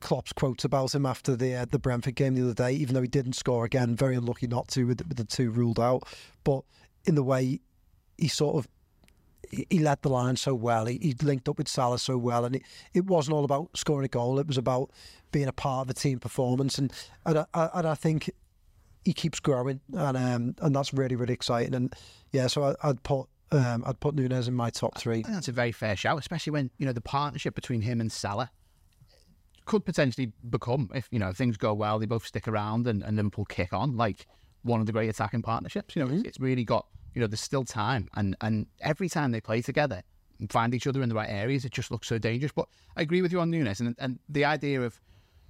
[0.00, 3.02] Klopp's quotes about him after the uh, the Brentford game the other day, even though
[3.02, 6.02] he didn't score again, very unlucky not to with, the- with the two ruled out.
[6.44, 6.62] But
[7.04, 7.60] in the way
[8.18, 8.68] he sort of
[9.68, 10.86] he led the line so well.
[10.86, 12.62] He, he linked up with Salah so well, and it,
[12.94, 14.38] it wasn't all about scoring a goal.
[14.38, 14.90] It was about
[15.32, 16.92] being a part of a team performance, and
[17.26, 18.30] and I, and I think
[19.04, 21.74] he keeps growing, and um, and that's really really exciting.
[21.74, 21.94] And
[22.32, 25.22] yeah, so I, I'd put um, I'd put Nunez in my top three.
[25.26, 28.50] That's a very fair shout, especially when you know the partnership between him and Salah
[29.70, 33.16] could potentially become, if you know things go well, they both stick around and, and
[33.16, 34.26] Liverpool kick on like
[34.62, 35.94] one of the great attacking partnerships.
[35.94, 39.30] You know, it's, it's really got you know there's still time, and and every time
[39.30, 40.02] they play together
[40.40, 42.50] and find each other in the right areas, it just looks so dangerous.
[42.50, 45.00] But I agree with you on Nunez and and the idea of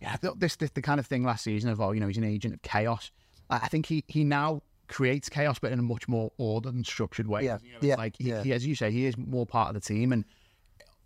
[0.02, 2.24] yeah this, this the kind of thing last season of oh you know he's an
[2.24, 3.10] agent of chaos.
[3.48, 6.84] I I think he he now creates chaos, but in a much more ordered and
[6.84, 7.46] structured way.
[7.46, 8.42] Yeah, You know, yeah, like he, yeah.
[8.42, 10.26] he, as you say, he is more part of the team, and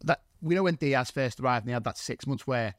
[0.02, 2.74] that we know when Diaz first arrived and he had that six months where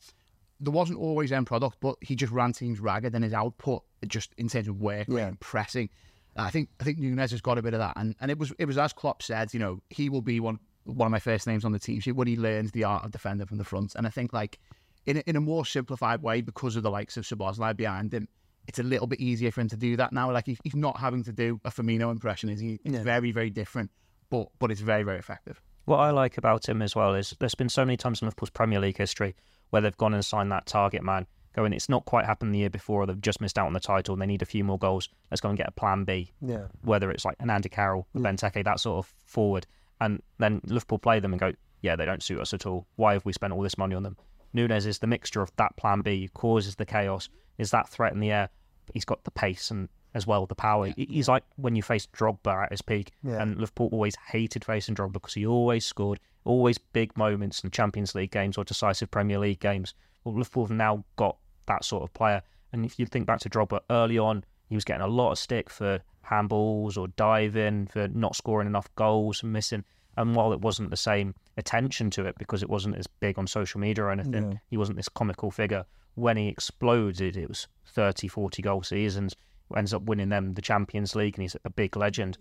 [0.60, 4.34] there wasn't always end product, but he just ran teams ragged and his output just
[4.38, 5.28] in terms of work Yeah.
[5.28, 5.90] and pressing.
[6.38, 8.52] I think I think Nunez has got a bit of that, and and it was
[8.60, 11.48] it was as Klopp said, you know, he will be one one of my first
[11.48, 13.96] names on the team sheet when he learns the art of defending from the front,
[13.96, 14.60] and I think like
[15.06, 18.28] in a, in a more simplified way because of the likes of Szoboszlai behind him.
[18.68, 20.32] It's a little bit easier for him to do that now.
[20.32, 22.50] Like he- he's not having to do a Firmino impression.
[22.50, 22.80] Is he?
[22.84, 23.92] It's very, very different,
[24.32, 25.62] but but it's very, very effective.
[25.86, 28.50] What I like about him as well is there's been so many times in Liverpool's
[28.50, 29.36] Premier League history
[29.76, 32.70] where they've gone and signed that target man, going, it's not quite happened the year
[32.70, 33.06] before.
[33.06, 34.14] They've just missed out on the title.
[34.14, 35.10] and They need a few more goals.
[35.30, 36.32] Let's go and get a plan B.
[36.40, 36.68] Yeah.
[36.84, 38.24] Whether it's like an Andy Carroll, a mm.
[38.24, 39.68] Benteke, that sort of forward,
[40.00, 42.88] and then Liverpool play them and go, yeah, they don't suit us at all.
[42.96, 44.16] Why have we spent all this money on them?
[44.54, 48.22] Nunez is the mixture of that plan B, causes the chaos, is that threat in
[48.22, 48.50] the air.
[48.94, 50.88] He's got the pace and as well the power.
[50.88, 53.42] He- He's like when you face Drogba at his peak, Yeah.
[53.42, 58.16] and Liverpool always hated facing Drogba because he always scored, always big moments in Champions
[58.16, 59.94] League games or decisive Premier League games.
[60.24, 62.42] Well, Liverpool have now got that sort of player,
[62.74, 65.38] and if you think back to Drogba early on, he was getting a lot of
[65.38, 69.84] stick for handballs or diving for not scoring enough goals and missing.
[70.18, 73.48] And while it wasn't the same attention to it because it wasn't as big on
[73.48, 75.86] social media or anything, he wasn't this comical figure.
[76.16, 79.36] When he exploded, it was 30, 40 goal seasons.
[79.76, 82.38] Ends up winning them the Champions League, and he's a big legend.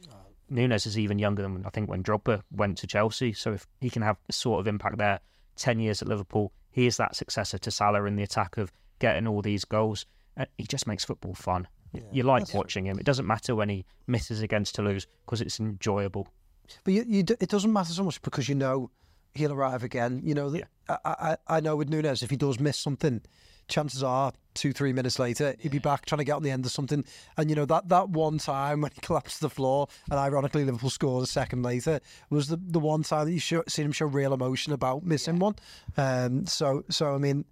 [0.50, 3.32] Nunez is even younger than I think when Drogba went to Chelsea.
[3.32, 5.20] So if he can have the sort of impact there,
[5.56, 9.26] ten years at Liverpool, he is that successor to Salah in the attack of getting
[9.26, 10.06] all these goals.
[10.36, 11.66] Uh, He just makes football fun.
[12.12, 12.98] you like watching him.
[12.98, 16.28] It doesn't matter when he misses against Toulouse because it's enjoyable.
[16.84, 18.90] But you, you, it doesn't matter so much because you know
[19.34, 20.20] he'll arrive again.
[20.24, 23.22] You know, that I, I, I know with Nunez, if he does miss something,
[23.68, 26.64] chances are two, three minutes later, he'd be back trying to get on the end
[26.64, 27.04] of something.
[27.36, 30.64] And, you know, that, that one time when he collapsed to the floor and ironically
[30.64, 32.00] Liverpool scored a second later
[32.30, 35.38] was the, the one time that you show, seen him show real emotion about missing
[35.38, 35.56] one.
[35.96, 37.44] Um, so, so, I mean,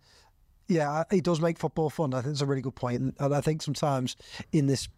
[0.69, 2.15] yeah, he does make football fun.
[2.15, 3.01] I think it's a really good point.
[3.01, 4.17] And- And I think sometimes
[4.53, 4.89] in this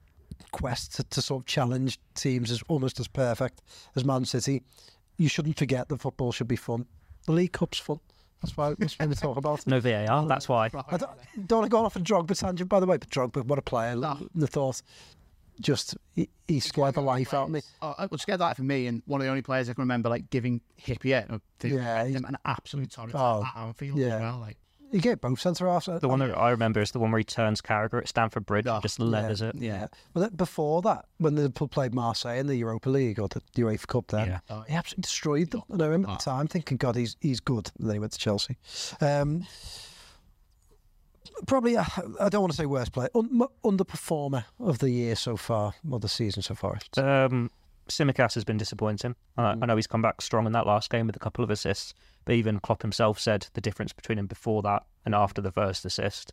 [0.53, 3.63] quest to, to sort of challenge teams as almost as perfect
[3.97, 4.63] as Man City,
[5.17, 6.87] you shouldn't forget that football should be fun.
[7.27, 8.01] The League Cup's fun.
[8.45, 9.67] That's why that's what we talk about.
[9.67, 10.67] No VAR, that's why.
[10.67, 11.11] I don't,
[11.47, 13.63] don't want to go off a Drogba tangent, by the way, but Drogba, what a
[13.63, 13.97] player.
[14.35, 14.83] The thought,
[15.61, 17.61] just, he, he scared the life out of me.
[17.81, 19.83] Oh, it was scared that for me, and one of the only players I can
[19.83, 24.17] remember like giving Hyypiä to Yeah, an absolute torrent Oh, at Anfield yeah.
[24.17, 24.39] as well.
[24.41, 24.59] Like,
[24.95, 25.89] You get both centre halves.
[26.01, 28.67] The one that I remember is the one where he turns Carragher at Stamford Bridge
[28.67, 29.57] and Oh, just leathers it.
[29.57, 29.89] Yeah.
[30.15, 34.07] Well, before that, when Liverpool played Marseille in the Europa League or the UEFA Cup,
[34.07, 34.41] then Yeah.
[34.49, 35.63] Oh, he absolutely destroyed them.
[35.69, 37.73] And I remember at the time thinking, God, he's he's good.
[37.79, 38.57] And then he went to Chelsea.
[39.01, 39.47] Um,
[41.49, 41.85] probably, uh,
[42.21, 45.99] I don't want to say worst player, un- underperformer of the year so far, or
[45.99, 46.79] the season so far.
[46.97, 47.01] I.
[47.25, 47.51] Um,
[47.89, 49.15] Tsimikas has been disappointing.
[49.37, 51.51] I, I know he's come back strong in that last game with a couple of
[51.51, 51.93] assists,
[52.25, 55.85] but even Klopp himself said the difference between him before that and after the first
[55.85, 56.33] assist.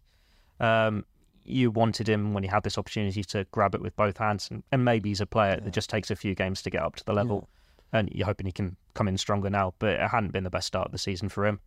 [0.60, 1.06] Um,
[1.44, 4.64] you wanted him when he had this opportunity to grab it with both hands, and,
[4.72, 7.06] and maybe he's a player that just takes a few games to get up to
[7.06, 7.50] the level,
[7.94, 9.74] and you're hoping he can come in stronger now.
[9.80, 11.60] But it hadn't been the best start of the season for him.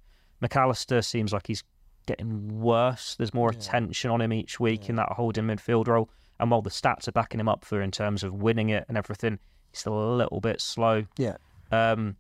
[0.43, 1.65] McAllister seems like he's
[2.07, 3.17] getting worse.
[3.17, 6.11] There's more attention on him each week in that holding midfield role.
[6.39, 8.99] And while the stats are backing him up for in terms of winning it and
[8.99, 9.39] everything,
[9.71, 11.07] he's still a little bit slow.
[11.17, 11.37] Yeah.
[11.71, 12.17] Um,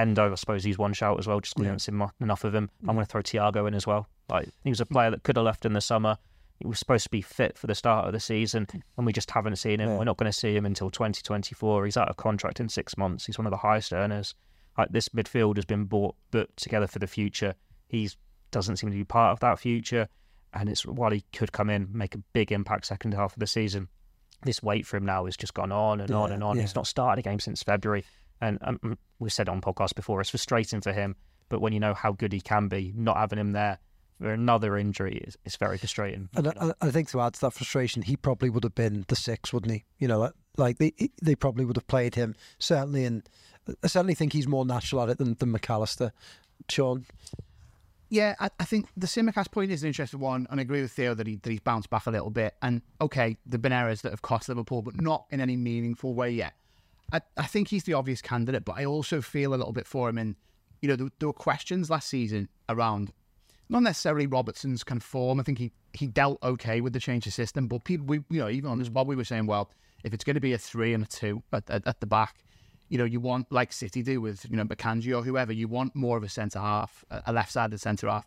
[0.00, 1.40] Endo, I suppose he's one shout as well.
[1.40, 2.70] just we haven't seen enough of him.
[2.82, 2.94] I'm mm.
[2.94, 4.08] going to throw Thiago in as well.
[4.28, 6.16] Like he was a player that could have left in the summer.
[6.58, 8.80] He was supposed to be fit for the start of the season, mm.
[8.96, 9.90] and we just haven't seen him.
[9.90, 9.98] Yeah.
[9.98, 11.84] We're not going to see him until 2024.
[11.84, 13.26] He's out of contract in six months.
[13.26, 14.34] He's one of the highest earners.
[14.78, 17.54] Like this midfield has been bought, put together for the future.
[17.88, 18.08] He
[18.50, 20.08] doesn't seem to be part of that future,
[20.54, 23.46] and it's while he could come in, make a big impact second half of the
[23.46, 23.88] season.
[24.42, 26.56] This wait for him now has just gone on and on and on.
[26.56, 26.62] yeah.
[26.62, 28.04] He's not started a game since February,
[28.40, 31.16] and um, we've said on podcast before, it's frustrating for him.
[31.48, 33.78] But when you know how good he can be, not having him there
[34.20, 36.28] for another injury is, is very frustrating.
[36.36, 39.16] And I, I think to add to that frustration, he probably would have been the
[39.16, 39.84] six, wouldn't he?
[39.98, 43.22] You know, like- like they they probably would have played him certainly, and
[43.82, 46.10] I certainly think he's more natural at it than, than McAllister.
[46.68, 47.06] Sean,
[48.10, 50.90] Yeah, I, I think the Tsimikas point is an interesting one, and I agree with
[50.92, 52.54] Theo that, he, that he's bounced back a little bit.
[52.60, 56.30] And okay, there've been errors that have cost Liverpool, but not in any meaningful way
[56.30, 56.54] yet.
[57.12, 60.08] I, I think he's the obvious candidate, but I also feel a little bit for
[60.08, 60.18] him.
[60.18, 60.36] And
[60.80, 63.12] you know, there, there were questions last season around
[63.68, 65.40] not necessarily Robertson's kind of form.
[65.40, 68.40] I think he he dealt okay with the change of system, but people, we you
[68.40, 68.94] know, even on this mm.
[68.94, 69.70] pod, we were saying, well,
[70.04, 72.44] if it's going to be a three and a two at, at, at the back,
[72.88, 75.94] you know, you want like City do with you know Bakanji or whoever, you want
[75.94, 78.26] more of a centre half, a a left-sided centre half,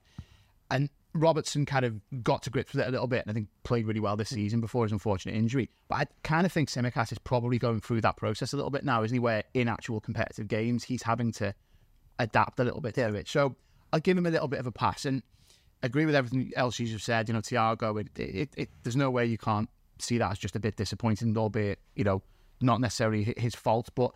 [0.72, 3.48] and Robertson kind of got to grips with it a little bit, and I think
[3.64, 4.36] played really well this hmm.
[4.36, 5.70] season before his unfortunate injury.
[5.88, 8.84] But I kind of think Tsimikas is probably going through that process a little bit
[8.84, 9.20] now, isn't he?
[9.20, 11.54] Where in actual competitive games, he's having to
[12.20, 13.28] adapt a little bit to it.
[13.28, 13.56] So
[13.92, 15.22] I'll give him a little bit of a pass, and
[15.84, 17.28] agree with everything else you've said.
[17.28, 20.56] You know, Thiago, it, it, it, there's no way you can't see that as just
[20.56, 22.24] a bit disappointing, albeit you know
[22.62, 23.90] not necessarily his fault.
[23.94, 24.12] But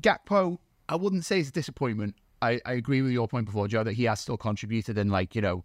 [0.00, 2.16] Gakpo, I wouldn't say it's a disappointment.
[2.42, 5.34] I, I agree with your point before, Joe, that he has still contributed, and like
[5.34, 5.64] you know,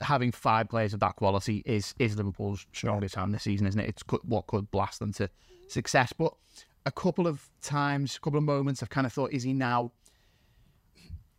[0.00, 3.88] having five players of that quality is is Liverpool's strongest hand this season, isn't it?
[3.88, 5.28] It's what could blast them to
[5.68, 6.12] success.
[6.12, 6.34] But
[6.86, 9.92] a couple of times, a couple of moments, I've kind of thought, is he now?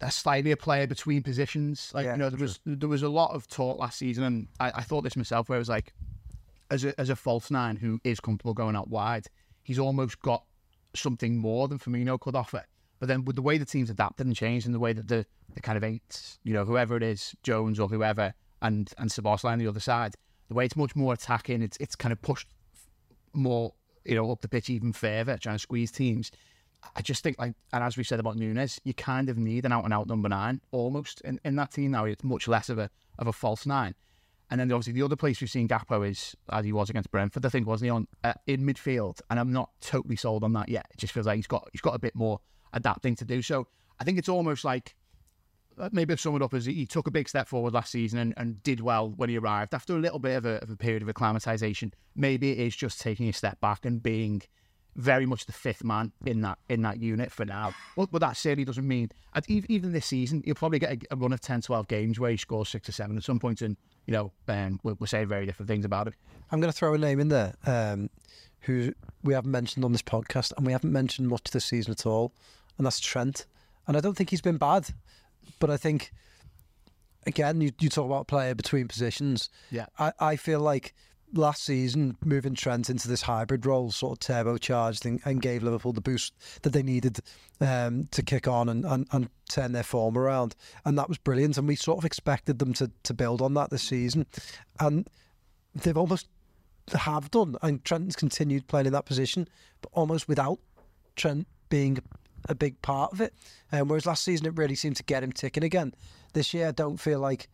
[0.01, 1.91] a slightly a player between positions.
[1.93, 4.47] Like Yeah, you know, there was there was a lot of talk last season, and
[4.59, 5.93] I, I thought this myself, where it was like,
[6.69, 9.27] as a as a false nine who is comfortable going out wide,
[9.63, 10.43] he's almost got
[10.93, 12.65] something more than Firmino could offer.
[13.03, 15.25] But then with the way the team's adapted and changed, and the way that the
[15.55, 19.51] the kind of eight, you know, whoever it is, Jones or whoever, and and Szoboszlai
[19.51, 20.15] on the other side,
[20.47, 22.47] the way it's much more attacking, it's it's kind of pushed
[23.33, 23.73] more,
[24.05, 26.31] you know, up the pitch even further, trying to squeeze teams.
[26.95, 29.73] I just think, like, and as we said about Nunez, you kind of need an
[29.73, 32.05] out and out number nine almost in, in that team now.
[32.05, 32.89] It's much less of a
[33.19, 33.95] of a false nine.
[34.49, 37.45] And then obviously the other place we've seen Gakpo is as he was against Brentford.
[37.45, 39.19] I think wasn't he on uh, in midfield?
[39.29, 40.85] And I'm not totally sold on that yet.
[40.91, 42.39] It just feels like he's got he's got a bit more
[42.73, 43.41] adapting to do.
[43.41, 43.67] So
[43.99, 44.95] I think it's almost like
[45.79, 48.19] uh, maybe I've sum it up as he took a big step forward last season
[48.19, 50.75] and, and did well when he arrived after a little bit of a, of a
[50.75, 51.93] period of acclimatization.
[52.15, 54.43] Maybe it is just taking a step back and being
[54.95, 57.73] very much the fifth man in that in that unit for now.
[57.95, 59.09] But, but that certainly doesn't mean
[59.47, 62.37] even this season he'll probably get a, a run of 10, 12 games where he
[62.37, 65.45] scores six or seven at some point, and you know, um, we'll, we'll say very
[65.45, 66.13] different things about it.
[66.51, 68.09] I'm going to throw a name in there um,
[68.61, 72.05] who we haven't mentioned on this podcast, and we haven't mentioned much this season at
[72.05, 72.33] all,
[72.77, 73.45] and that's Trent.
[73.87, 74.87] And I don't think he's been bad,
[75.59, 76.11] but I think
[77.25, 79.49] again, you, you talk about player between positions.
[79.71, 79.85] Yeah.
[79.99, 80.93] I, I feel like
[81.33, 85.93] last season moving Trent into this hybrid role sort of turbocharged and, and gave Liverpool
[85.93, 87.19] the boost that they needed
[87.59, 90.55] um, to kick on and, and, and turn their form around.
[90.85, 91.57] And that was brilliant.
[91.57, 94.25] And we sort of expected them to, to build on that this season.
[94.79, 95.07] And
[95.73, 96.27] they've almost
[96.93, 97.55] have done.
[97.61, 99.47] And Trent's continued playing in that position,
[99.81, 100.59] but almost without
[101.15, 101.99] Trent being
[102.49, 103.33] a big part of it.
[103.71, 105.93] Um, whereas last season it really seemed to get him ticking again.
[106.33, 107.49] This year I don't feel like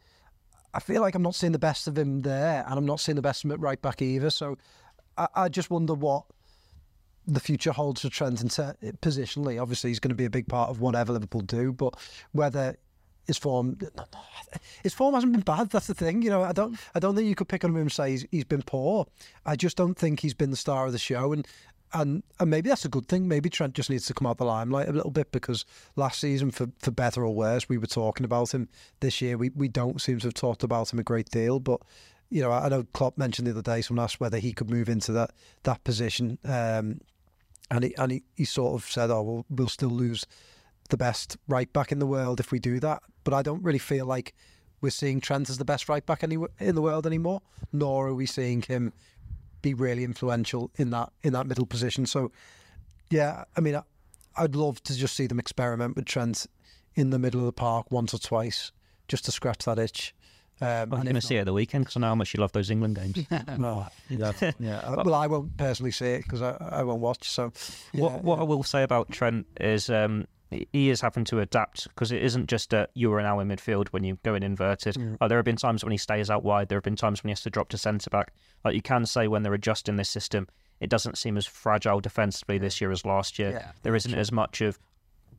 [0.73, 3.15] I feel like I'm not seeing the best of him there, and I'm not seeing
[3.15, 4.29] the best of him at right back either.
[4.29, 4.57] So
[5.17, 6.25] I, I just wonder what
[7.25, 8.51] the future holds for Trent and
[9.01, 9.61] positionally.
[9.61, 11.95] Obviously, he's going to be a big part of whatever Liverpool do, but
[12.31, 12.77] whether
[13.25, 13.77] his form,
[14.81, 15.69] his form hasn't been bad.
[15.69, 16.21] That's the thing.
[16.21, 18.25] You know, I don't, I don't think you could pick on him and say he's,
[18.31, 19.05] he's been poor.
[19.45, 21.47] I just don't think he's been the star of the show, and
[21.93, 23.27] and and maybe that's a good thing.
[23.27, 26.51] Maybe Trent just needs to come out the limelight a little bit because last season,
[26.51, 28.69] for for better or worse, we were talking about him.
[28.99, 31.81] This year, we we don't seem to have talked about him a great deal, but.
[32.31, 33.81] You know, I know Klopp mentioned the other day.
[33.81, 35.31] Someone asked whether he could move into that
[35.63, 37.01] that position, um,
[37.71, 40.27] and he and he, he sort of said, "Oh, well, we'll still lose
[40.89, 43.79] the best right back in the world if we do that." But I don't really
[43.79, 44.35] feel like
[44.79, 47.41] we're seeing Trent as the best right back any, in the world anymore,
[47.73, 48.93] nor are we seeing him
[49.61, 52.05] be really influential in that in that middle position.
[52.05, 52.31] So,
[53.09, 53.83] yeah, I mean, I,
[54.37, 56.47] I'd love to just see them experiment with Trent
[56.95, 58.71] in the middle of the park once or twice,
[59.07, 60.13] just to scratch that itch.
[60.61, 62.41] Um, I'm going to see it at the weekend because I know how much you
[62.41, 63.25] love those England games.
[63.57, 64.95] no, yeah, yeah.
[65.03, 67.29] well, I won't personally see it because I, I won't watch.
[67.29, 67.53] So,
[67.93, 68.41] yeah, what what yeah.
[68.41, 72.47] I will say about Trent is um, he is having to adapt because it isn't
[72.47, 74.97] just a you are now in midfield when you go in inverted.
[75.21, 76.69] Uh, there have been times when he stays out wide.
[76.69, 78.33] There have been times when he has to drop to centre back.
[78.65, 80.47] Like you can say when they're adjusting this system,
[80.79, 83.51] it doesn't seem as fragile defensively this year as last year.
[83.51, 84.79] Yeah, there isn't as much of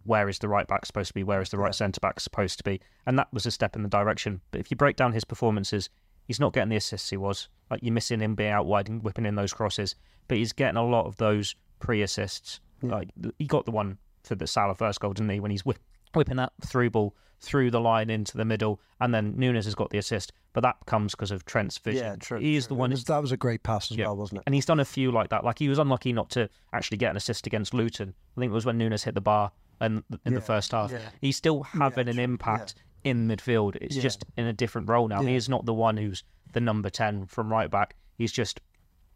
[0.04, 2.58] where is the right back supposed to be, where is the right centre back supposed
[2.58, 4.40] to be, and that was a step in the direction.
[4.50, 5.90] But if you break down his performances,
[6.26, 7.48] he's not getting the assists he was.
[7.70, 9.96] Like you're missing him being out wide and whipping in those crosses,
[10.28, 12.60] but he's getting a lot of those pre-assists.
[12.82, 15.40] Like he got the one for the Salah first goal, didn't he?
[15.40, 15.78] When he's whip,
[16.14, 19.88] whipping that through ball through the line into the middle, and then Nunez has got
[19.88, 20.30] the assist.
[20.52, 22.04] But that comes because of Trent's vision.
[22.04, 22.38] Yeah, true.
[22.38, 22.90] He is the one.
[22.90, 24.06] That was a great pass as Yeah.
[24.06, 24.42] well, wasn't it?
[24.46, 25.42] And he's done a few like that.
[25.42, 28.12] Like he was unlucky not to actually get an assist against Luton.
[28.36, 30.92] I think it was when Nunez hit the bar in, in the first half.
[31.22, 33.76] He's still having an impact in midfield.
[33.80, 34.02] It's Yeah.
[34.02, 35.22] just in a different role now.
[35.22, 37.94] He is not the one who's the number 10 from right back.
[38.18, 38.60] He's just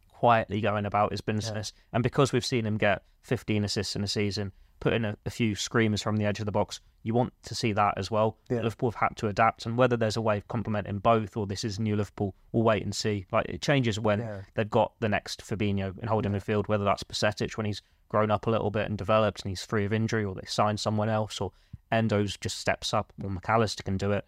[0.08, 1.72] quietly going about his business.
[1.92, 4.52] And because we've seen him get 15 assists in a season,
[4.84, 7.54] put in a, a few screamers from the edge of the box, you want to
[7.54, 8.36] see that as well.
[8.50, 8.60] Yeah.
[8.60, 11.64] Liverpool have had to adapt, and whether there's a way of complementing both or this
[11.64, 13.24] is new Liverpool, we'll wait and see.
[13.32, 14.42] Like it changes when Yeah.
[14.54, 18.46] they've got the next Fabinho in holding midfield, whether that's Bajcetic when he's grown up
[18.46, 21.40] a little bit and developed and he's free of injury, or they sign someone else,
[21.40, 21.50] or
[21.90, 24.26] Endo's just steps up, or Mac Allister can do it.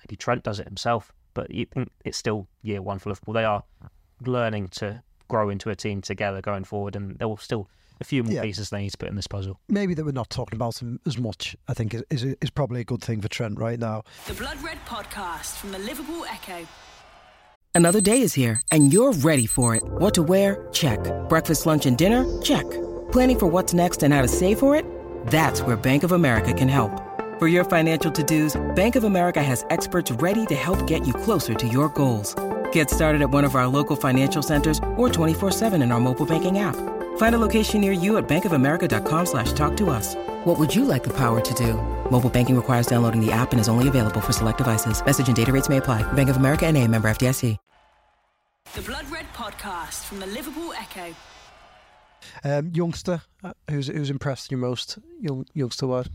[0.00, 3.32] Maybe Trent does it himself, but you think it's still year one for Liverpool.
[3.32, 3.64] They are
[4.20, 8.22] learning to grow into a team together going forward, and they will still a few
[8.24, 8.42] more Yeah.
[8.42, 9.58] pieces they need to put in this puzzle.
[9.68, 11.56] Maybe that we're not talking about him as much.
[11.68, 14.02] I think is is, is probably a good thing for Trent right now.
[14.26, 16.66] The Blood Red Podcast from the Liverpool Echo.
[17.76, 19.82] Another day is here, and you're ready for it.
[19.84, 20.68] What to wear?
[20.72, 21.00] Check.
[21.28, 22.24] Breakfast, lunch, and dinner?
[22.40, 22.64] Check.
[23.10, 24.84] Planning for what's next and how to save for it?
[25.26, 26.92] That's where Bank of America can help.
[27.40, 31.52] For your financial to-dos, Bank of America has experts ready to help get you closer
[31.54, 32.36] to your goals.
[32.70, 36.60] Get started at one of our local financial centers or 24-7 in our mobile banking
[36.60, 36.76] app.
[37.16, 40.14] Find a location near you at bankofamerica.com slash talk to us.
[40.44, 41.74] What would you like the power to do?
[42.10, 45.04] Mobile banking requires downloading the app and is only available for select devices.
[45.04, 46.02] Message and data rates may apply.
[46.12, 47.56] Bank of America and a member FDIC.
[48.74, 51.14] The Blood Red Podcast from the Liverpool Echo.
[52.42, 54.98] Um, youngster, uh, who's who's impressed you most?
[55.20, 56.06] Young youngster wise.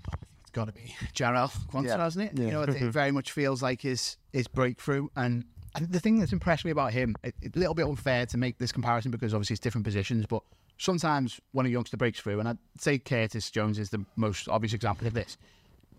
[0.41, 1.97] It's got to be Jarrell Quansah, Yeah.
[1.97, 2.37] hasn't it?
[2.37, 2.45] Yeah.
[2.47, 5.07] You know, it, it very much feels like his his breakthrough.
[5.15, 5.45] And
[5.79, 8.71] the thing that's impressed me about him, it's a little bit unfair to make this
[8.73, 10.41] comparison because obviously it's different positions, but
[10.79, 14.73] sometimes when a youngster breaks through, and I'd say Curtis Jones is the most obvious
[14.73, 15.37] example of this,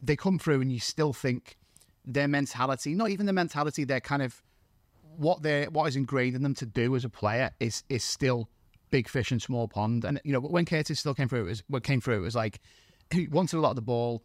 [0.03, 1.57] they come through and you still think
[2.05, 4.43] their mentality, not even the mentality, they're kind of
[5.17, 8.49] what they what is ingrained in them to do as a player is is still
[8.91, 10.05] big fish in small pond.
[10.05, 12.17] And you know, when Curtis still came through, it was what came through.
[12.17, 12.61] It was like
[13.11, 14.23] he wanted a lot of the ball.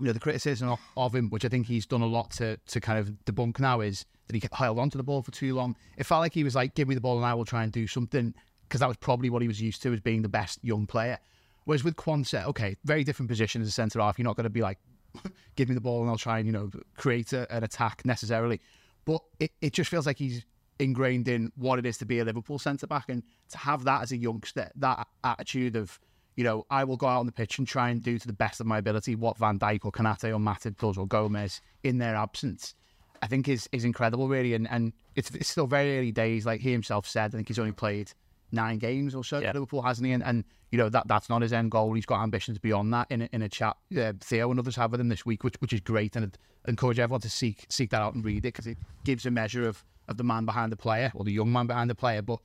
[0.00, 2.56] You know, the criticism of, of him, which I think he's done a lot to
[2.56, 5.54] to kind of debunk now, is that he kept held onto the ball for too
[5.54, 5.76] long.
[5.96, 7.70] It felt like he was like, "Give me the ball and I will try and
[7.70, 8.34] do something,"
[8.68, 11.18] because that was probably what he was used to as being the best young player.
[11.64, 14.18] Whereas with Quansah, okay, very different position as a centre half.
[14.18, 14.78] You're not going to be like,
[15.56, 18.60] give me the ball and I'll try and, you know, create a, an attack necessarily.
[19.04, 20.44] But it, it just feels like he's
[20.78, 23.08] ingrained in what it is to be a Liverpool centre back.
[23.08, 25.98] And to have that as a youngster, that attitude of,
[26.36, 28.32] you know, I will go out on the pitch and try and do to the
[28.32, 31.98] best of my ability what Van Dijk or Konate or Matip does or Gomez in
[31.98, 32.74] their absence,
[33.22, 34.54] I think is is incredible, really.
[34.54, 36.44] And and it's, it's still very early days.
[36.44, 38.12] Like he himself said, I think he's only played
[38.54, 39.48] nine games or so Yeah.
[39.52, 40.12] for Liverpool, hasn't he?
[40.12, 41.92] And, and you know that that's not his end goal.
[41.94, 43.06] He's got ambitions beyond that.
[43.10, 45.54] In a, in a chat, uh, Theo and others have with him this week, which
[45.60, 46.38] which is great, and I'd
[46.68, 49.68] encourage everyone to seek seek that out and read it because it gives a measure
[49.68, 52.22] of of the man behind the player or the young man behind the player.
[52.22, 52.40] But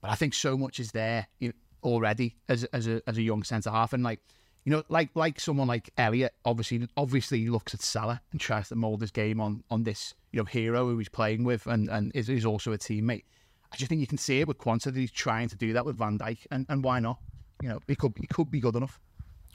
[0.00, 3.22] but I think so much is there you know, already as as a as a
[3.22, 4.20] young centre half, and like
[4.64, 8.76] you know, like like someone like Elliot, obviously obviously looks at Salah and tries to
[8.76, 12.12] mould his game on on this you know hero who he's playing with and and
[12.14, 13.24] is, is also a teammate.
[13.74, 15.84] I just think you can see it with Quansah that he's trying to do that
[15.84, 17.18] with Van Dijk, and, and why not?
[17.60, 19.00] You know, it could he could be good enough.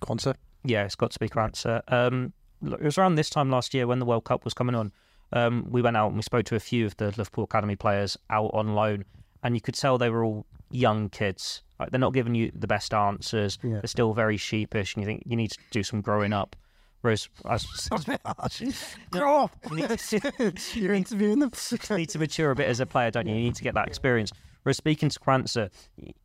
[0.02, 0.36] Quansah.
[0.66, 1.82] Yeah, it's got to be Quansah.
[1.88, 4.76] Um, look, it was around this time last year when the World Cup was coming
[4.76, 4.92] on.
[5.32, 8.18] Um, we went out and we spoke to a few of the Liverpool Academy players
[8.30, 9.06] out on loan,
[9.42, 11.64] and you could tell they were all young kids.
[11.80, 13.58] Like they're not giving you the best answers.
[13.64, 13.76] Yeah.
[13.76, 16.58] They're still very sheepish, and you think you need to do some growing up.
[17.02, 17.97] Whereas, as oh,
[19.12, 19.56] Grow up.
[19.70, 21.52] you need to, You're interviewing them.
[21.72, 23.36] you need to mature a bit as a player, don't you?
[23.36, 24.32] You need to get that experience.
[24.64, 25.70] Whereas speaking to Quansah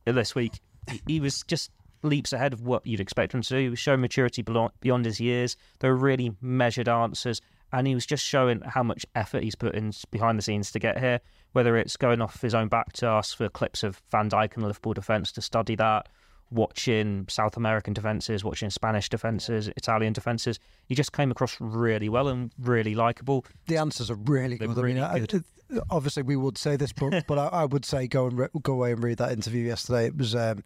[0.05, 0.61] this week,
[1.07, 1.70] he- was just
[2.03, 3.57] leaps ahead of what you'd expect him to do.
[3.59, 5.57] He was showing maturity beyond his years.
[5.79, 7.41] There were really measured answers,
[7.72, 10.79] and he was just showing how much effort he's put in behind the scenes to
[10.79, 11.20] get here.
[11.53, 14.64] Whether it's going off his own back to ask for clips of Van Dijk and
[14.64, 16.09] the Liverpool defence to study that,
[16.51, 22.29] watching South American defences, watching Spanish defences, Italian defences, he just came across really well
[22.29, 23.45] and really likable.
[23.67, 24.85] The answers are really They're good.
[24.85, 25.35] I mean, good.
[25.35, 28.49] I- obviously we would say this, but but I, I would say go and re-
[28.63, 30.07] go away and read that interview yesterday.
[30.07, 30.63] It was um,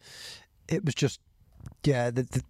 [0.68, 1.20] it was just
[1.85, 2.43] yeah, the, the,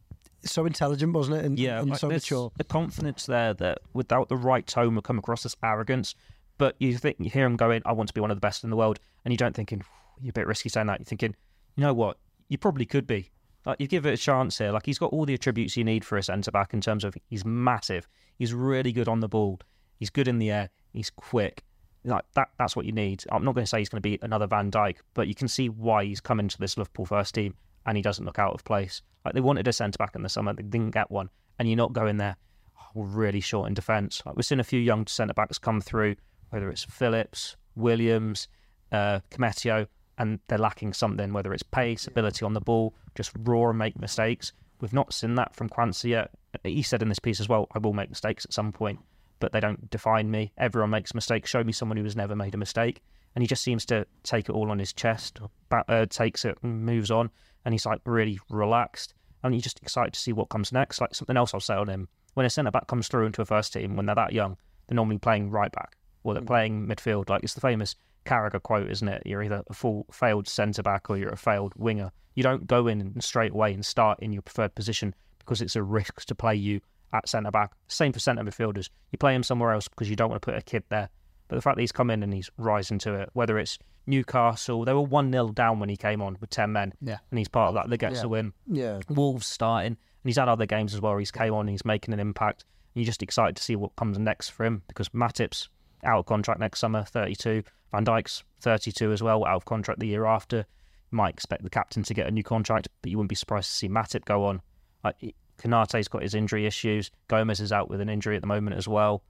[0.45, 1.45] so intelligent, wasn't it?
[1.45, 2.53] And, Yeah, and like, so mature.
[2.57, 6.14] The confidence there that without the right tone would come across as arrogance.
[6.57, 8.64] But you think you hear him going, "I want to be one of the best
[8.64, 9.83] in the world," and you don't thinking
[10.20, 10.99] you're a bit risky saying that.
[11.01, 11.37] You're thinking,
[11.76, 12.18] you know what,
[12.49, 13.30] you probably could be.
[13.66, 14.72] Like you give it a chance here.
[14.72, 17.14] Like he's got all the attributes you need for a centre back in terms of
[17.28, 19.61] he's massive, he's really good on the ball,
[19.99, 21.62] he's good in the air, he's quick.
[22.05, 23.24] Like that, that's what you need.
[23.30, 25.49] I'm not going to say he's going to be another Van Dijk, but you can
[25.49, 28.64] see why he's come into this Liverpool first team and he doesn't look out of
[28.64, 29.03] place.
[29.24, 31.28] Like they wanted a centre back in the summer, they didn't get one,
[31.59, 32.36] and you're not going there.
[32.78, 34.22] "Oh, we're really short in defence.
[34.24, 36.16] Like we've seen a few young centre backs come through,
[36.51, 38.49] whether it's Phillips, Williams,
[38.92, 39.88] uh, Koumetio,
[40.18, 43.98] and they're lacking something, whether it's pace, ability on the ball, just raw and make
[43.98, 44.52] mistakes.
[44.80, 46.30] We've not seen that from Quansah yet.
[46.64, 49.00] He said in this piece as well, I will make mistakes at some point,
[49.38, 50.52] but they don't define me.
[50.58, 51.50] Everyone makes mistakes.
[51.50, 53.02] Show me someone who has never made a mistake.
[53.34, 55.38] And he just seems to take it all on his chest,
[55.70, 57.30] uh, takes it and moves on.
[57.64, 59.14] And he's like really relaxed.
[59.42, 61.00] And you're just excited to see what comes next.
[61.00, 62.08] Like something else I'll say on him.
[62.34, 64.56] When a centre back comes through into a first team, when they're that young,
[64.86, 67.28] they're normally playing right back or they're playing midfield.
[67.28, 67.94] Like it's the famous
[68.29, 69.22] Carragher quote, isn't it?
[69.24, 72.11] You're either a full failed centre back or you're a failed winger.
[72.35, 75.76] You don't go in and straight away and start in your preferred position because it's
[75.76, 76.81] a risk to play you
[77.12, 77.72] at centre back.
[77.89, 78.91] Same for centre midfielders.
[79.11, 81.09] You play him somewhere else because you don't want to put a kid there.
[81.49, 84.85] But the fact that he's come in and he's rising to it, whether it's Newcastle,
[84.85, 86.93] they were 1 0 down when he came on with 10 men.
[87.01, 87.18] Yeah.
[87.31, 88.22] And he's part of that that gets Yeah.
[88.22, 88.53] the win.
[88.66, 91.16] Yeah, Wolves starting, and he's had other games as well.
[91.16, 92.64] He's came on, he's making an impact.
[92.95, 95.68] And you're just excited to see what comes next for him because Matip's
[96.05, 97.62] out of contract next summer, 32.
[97.93, 100.59] Van Dijk's 32 as well, out of contract the year after.
[100.59, 103.70] You might expect the captain to get a new contract, but you wouldn't be surprised
[103.70, 104.57] to see Matip go on.
[105.05, 107.11] Uh, like Konate's got his injury issues.
[107.28, 109.22] Gomez is out with an injury at the moment as well.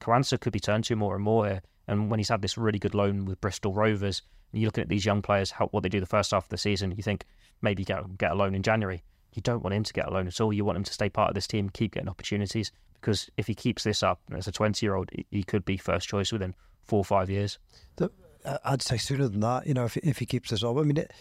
[0.00, 1.62] Quansah could be turned to more and more here.
[1.86, 4.88] And when he's had this really good loan with Bristol Rovers, and you're looking at
[4.88, 7.24] these young players, how what they do the first half of the season, you think
[7.62, 9.02] maybe get get a loan in January.
[9.34, 10.52] You don't want him to get a loan at all.
[10.52, 13.54] You want him to stay part of this team, keep getting opportunities because if he
[13.54, 16.54] keeps this up as a 20 year old, he could be first choice within
[16.90, 17.58] four or five years.
[17.96, 18.10] The,
[18.44, 19.66] uh, I'd say sooner than that.
[19.66, 21.12] You know, if if he keeps this up, I mean, it,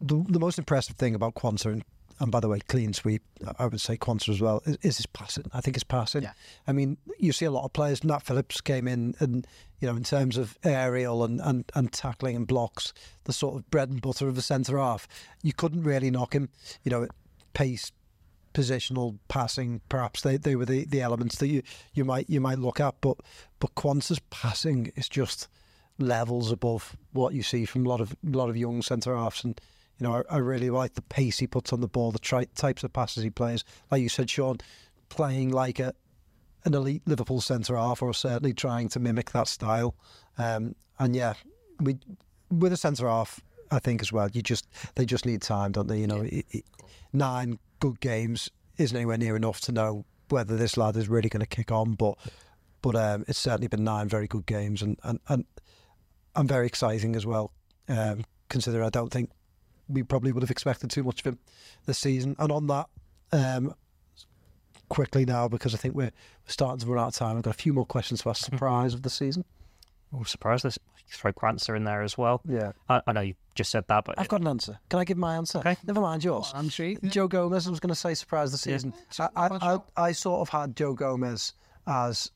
[0.00, 1.84] the the most impressive thing about Quansah and,
[2.18, 3.22] and by the way, clean sweep,
[3.58, 5.44] I would say Quansah as well, is, is his passing.
[5.52, 6.22] I think his passing.
[6.22, 6.32] Yeah.
[6.66, 8.02] I mean, you see a lot of players.
[8.02, 9.46] Nat Phillips came in, and
[9.80, 12.94] you know, in terms of aerial and, and, and tackling and blocks,
[13.24, 15.06] the sort of bread and butter of a centre half,
[15.42, 16.48] you couldn't really knock him.
[16.84, 17.08] You know,
[17.52, 17.92] pace,
[18.56, 22.58] positional passing, perhaps they, they were the, the elements that you, you might you might
[22.58, 22.94] look at.
[23.02, 23.18] But
[23.60, 25.48] but Quansah's passing is just
[25.98, 29.44] levels above what you see from a lot of a lot of young centre halves
[29.44, 29.60] and.
[29.98, 32.48] You know, I, I really like the pace he puts on the ball, the tri-
[32.54, 33.64] types of passes he plays.
[33.90, 34.58] Like you said, Sean,
[35.08, 35.94] playing like a
[36.66, 39.94] an elite Liverpool centre half, or certainly trying to mimic that style.
[40.36, 41.32] Um, and yeah,
[41.80, 41.96] we
[42.50, 43.40] with a centre half,
[43.70, 44.28] I think as well.
[44.30, 46.00] You just they just need time, don't they?
[46.00, 46.64] You know, it, it,
[47.14, 51.40] nine good games isn't anywhere near enough to know whether this lad is really going
[51.40, 51.94] to kick on.
[51.94, 52.16] But
[52.82, 55.44] but um, it's certainly been nine very good games, and and, and,
[56.34, 57.52] and very exciting as well.
[57.88, 59.30] Um, considering I don't think
[59.88, 61.38] we probably would have expected too much of him
[61.86, 62.36] this season.
[62.38, 62.86] And on that,
[63.32, 63.74] um,
[64.88, 66.12] quickly now because I think we're, we're
[66.46, 67.36] starting to run out of time.
[67.36, 69.44] I've got a few more questions for our Surprise of the season.
[70.12, 70.64] Oh, surprise!
[70.64, 70.78] Let's
[71.10, 72.40] throw Quansah in there as well.
[72.48, 72.72] Yeah.
[72.88, 74.78] I, I know you just said that, but I've got an answer.
[74.88, 75.58] Can I give my answer?
[75.58, 75.76] Okay.
[75.86, 76.50] Never mind yours.
[76.54, 76.86] I'm sure.
[76.86, 77.66] you- Joe Gomez.
[77.66, 78.76] I was going to say surprise of the Yeah.
[78.76, 78.94] season.
[79.18, 81.52] I, I, I, I sort of had Joe Gomez
[81.86, 82.30] as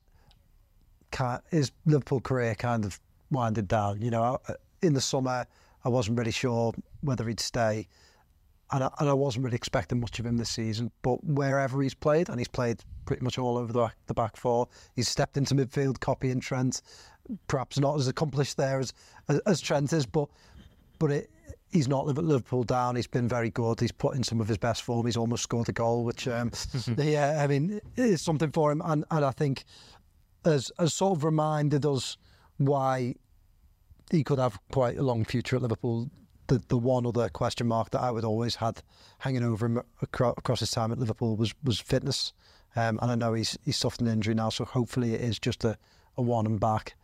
[1.12, 3.00] ki- his Liverpool career kind of
[3.30, 4.00] winded down.
[4.02, 4.38] You know,
[4.82, 5.46] in the summer,
[5.84, 7.88] I wasn't really sure whether he'd stay,
[8.72, 10.90] and I, and I wasn't really expecting much of him this season.
[11.02, 14.36] But wherever he's played, and he's played pretty much all over the back, the back
[14.36, 16.82] four, he's stepped into midfield, copying Trent.
[17.46, 18.92] Perhaps not as accomplished there as
[19.28, 20.28] as, as Trent is, but
[20.98, 21.30] but it,
[21.70, 22.96] he's not Liv- Liverpool down.
[22.96, 23.80] He's been very good.
[23.80, 25.06] He's put in some of his best form.
[25.06, 26.50] He's almost scored a goal, which um,
[26.96, 28.82] yeah, I mean, it's something for him.
[28.84, 29.64] And and I think
[30.44, 32.16] has has sort of reminded us
[32.58, 33.14] why
[34.10, 36.10] he could have quite a long future at Liverpool.
[36.48, 38.82] The the one other question mark that I would always had
[39.18, 42.32] hanging over him across, across his time at Liverpool was was fitness.
[42.76, 45.64] Um, and I know he's he's suffered an injury now, so hopefully it is just
[45.64, 45.76] a,
[46.16, 46.94] a one and back.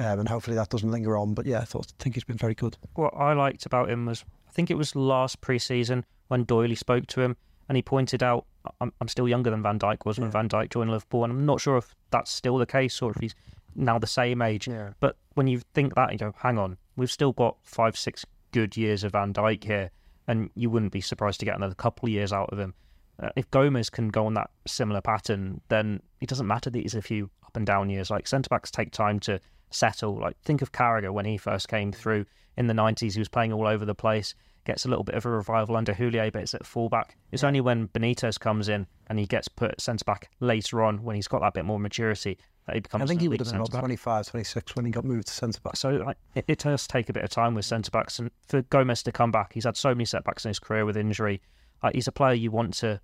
[0.00, 1.34] Um, and hopefully that doesn't linger on.
[1.34, 2.76] But yeah, I thought I think he's been very good.
[2.94, 7.06] what I liked about him was I think it was last pre-season when Doyley spoke
[7.08, 7.36] to him
[7.68, 8.46] and he pointed out
[8.80, 11.46] I'm, I'm still younger than Van Dijk was when Van Dijk joined Liverpool, and I'm
[11.46, 13.34] not sure if that's still the case or if he's
[13.74, 14.68] now the same age.
[14.68, 14.90] Yeah.
[15.00, 18.76] But when you think that, you go, hang on, we've still got five, six good
[18.76, 19.90] years of Van Dijk here,
[20.26, 22.74] and you wouldn't be surprised to get another couple of years out of him.
[23.22, 26.94] Uh, if Gomez can go on that similar pattern, then it doesn't matter that he's
[26.94, 28.10] a few up and down years.
[28.10, 29.40] Like centre backs take time to
[29.70, 30.18] settle.
[30.18, 33.14] Like think of Carragher when he first came through in the nineties.
[33.14, 34.34] He was playing all over the place.
[34.64, 37.16] Gets a little bit of a revival under Houllier, but it's at fullback.
[37.32, 41.16] It's only when Benitez comes in and he gets put centre back later on when
[41.16, 43.02] he's got that bit more maturity that he becomes.
[43.02, 43.80] I think he would have been about centre-back.
[43.80, 45.76] 25, 26 when he got moved to centre back.
[45.76, 48.62] So like, it, it does take a bit of time with centre backs, and for
[48.62, 51.40] Gomez to come back, he's had so many setbacks in his career with injury.
[51.82, 53.00] Like, he's a player you want to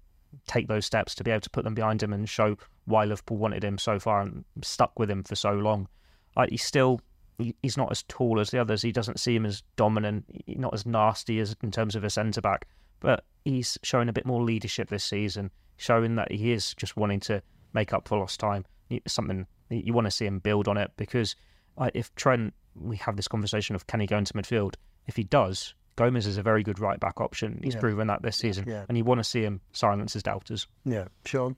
[0.46, 3.38] take those steps to be able to put them behind him and show why Liverpool
[3.38, 5.88] wanted him so far and stuck with him for so long.
[6.37, 7.01] Like he's still
[7.39, 8.80] he- he's not as tall as the others.
[8.82, 12.66] He doesn't seem as dominant, not as nasty as in terms of a centre back.
[13.01, 17.20] But he's showing a bit more leadership this season, showing that he is just wanting
[17.20, 17.43] to
[17.74, 18.64] make up for lost time.
[18.89, 21.37] You- Something you want to see him build on it because
[21.76, 24.74] like, if Trent, we have this conversation of can he go into midfield?
[25.07, 27.61] If he does, Gomez is a very good right back option.
[27.62, 27.80] He's Yeah.
[27.80, 28.84] proven that this season, Yeah.
[28.89, 30.66] and you want to see him silence his doubters.
[30.84, 31.57] Yeah, Sean.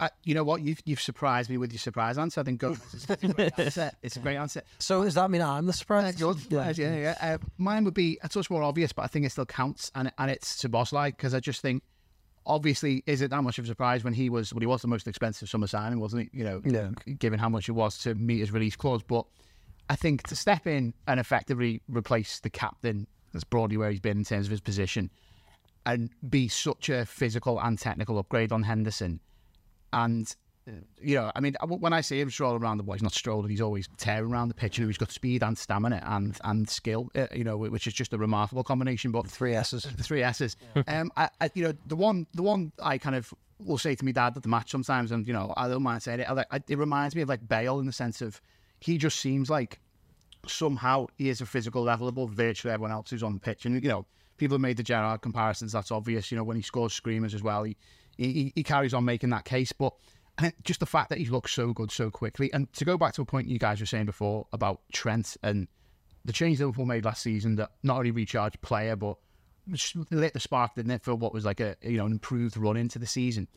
[0.00, 0.62] I, you know what?
[0.62, 2.40] You've, you've surprised me with your surprise answer.
[2.40, 3.90] I think Gomez is a great answer.
[4.02, 4.62] It's a great answer.
[4.78, 6.20] So does that mean I'm the surprise?
[6.20, 6.94] Yours, yeah, yeah.
[6.96, 7.14] yeah.
[7.20, 10.12] Uh, mine would be a touch more obvious, but I think it still counts, and
[10.18, 11.82] and it's Szoboszlai because I just think,
[12.46, 14.88] obviously, is it that much of a surprise when he was well, he was the
[14.88, 16.38] most expensive summer signing, wasn't he?
[16.38, 16.90] You know, Yeah.
[17.18, 19.26] given how much it was to meet his release clause, but
[19.90, 24.18] I think to step in and effectively replace the captain, that's broadly where he's been
[24.18, 25.10] in terms of his position,
[25.86, 29.20] and be such a physical and technical upgrade on Henderson,
[29.92, 30.34] and
[30.68, 33.12] uh, you know, I mean, when I see him strolling around the well, he's not
[33.12, 36.68] strolling; he's always tearing around the pitch, and he's got speed and stamina and and
[36.68, 37.10] skill.
[37.14, 39.10] Uh, you know, which is just a remarkable combination.
[39.10, 39.84] But Three S's.
[39.84, 40.56] the three S's.
[40.88, 44.04] um, I, I, you know, the one, the one I kind of will say to
[44.04, 46.28] my dad at the match sometimes, and you know, I don't mind saying it.
[46.28, 48.40] I, like, I, it reminds me of like Bale in the sense of
[48.80, 49.80] he just seems like
[50.46, 53.66] somehow he is a physical level above virtually everyone else who's on the pitch.
[53.66, 55.72] And you know, people have made the Gerrard comparisons.
[55.72, 56.30] That's obvious.
[56.30, 57.76] You know, when he scores screamers as well, he
[58.18, 59.72] he, he carries on making that case.
[59.72, 59.94] But
[60.38, 63.14] uh, just the fact that he looks so good so quickly, and to go back
[63.14, 65.68] to a point you guys were saying before about Trent and
[66.24, 69.16] the change Liverpool made last season that not only recharged player but
[69.70, 72.56] just lit the spark, didn't it, for what was like a you know an improved
[72.56, 73.48] run into the season.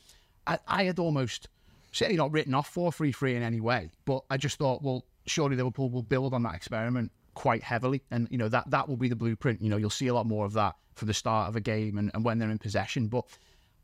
[0.47, 1.47] I, I had almost
[1.91, 3.89] certainly not written off for three three in any way.
[4.05, 8.27] But I just thought, well, surely Liverpool will build on that experiment quite heavily, and
[8.31, 9.61] you know that that will be the blueprint.
[9.61, 11.97] You know, you'll see a lot more of that for the start of a game
[11.97, 13.07] and, and when they're in possession.
[13.07, 13.25] But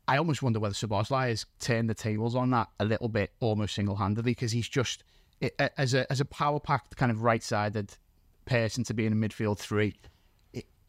[0.08, 3.74] I almost wonder whether Szoboszlai has turned the tables on that a little bit, almost
[3.74, 5.04] single handedly, because he's just
[5.76, 7.94] as a as a power packed kind of right sided
[8.46, 9.94] person to be in a midfield three.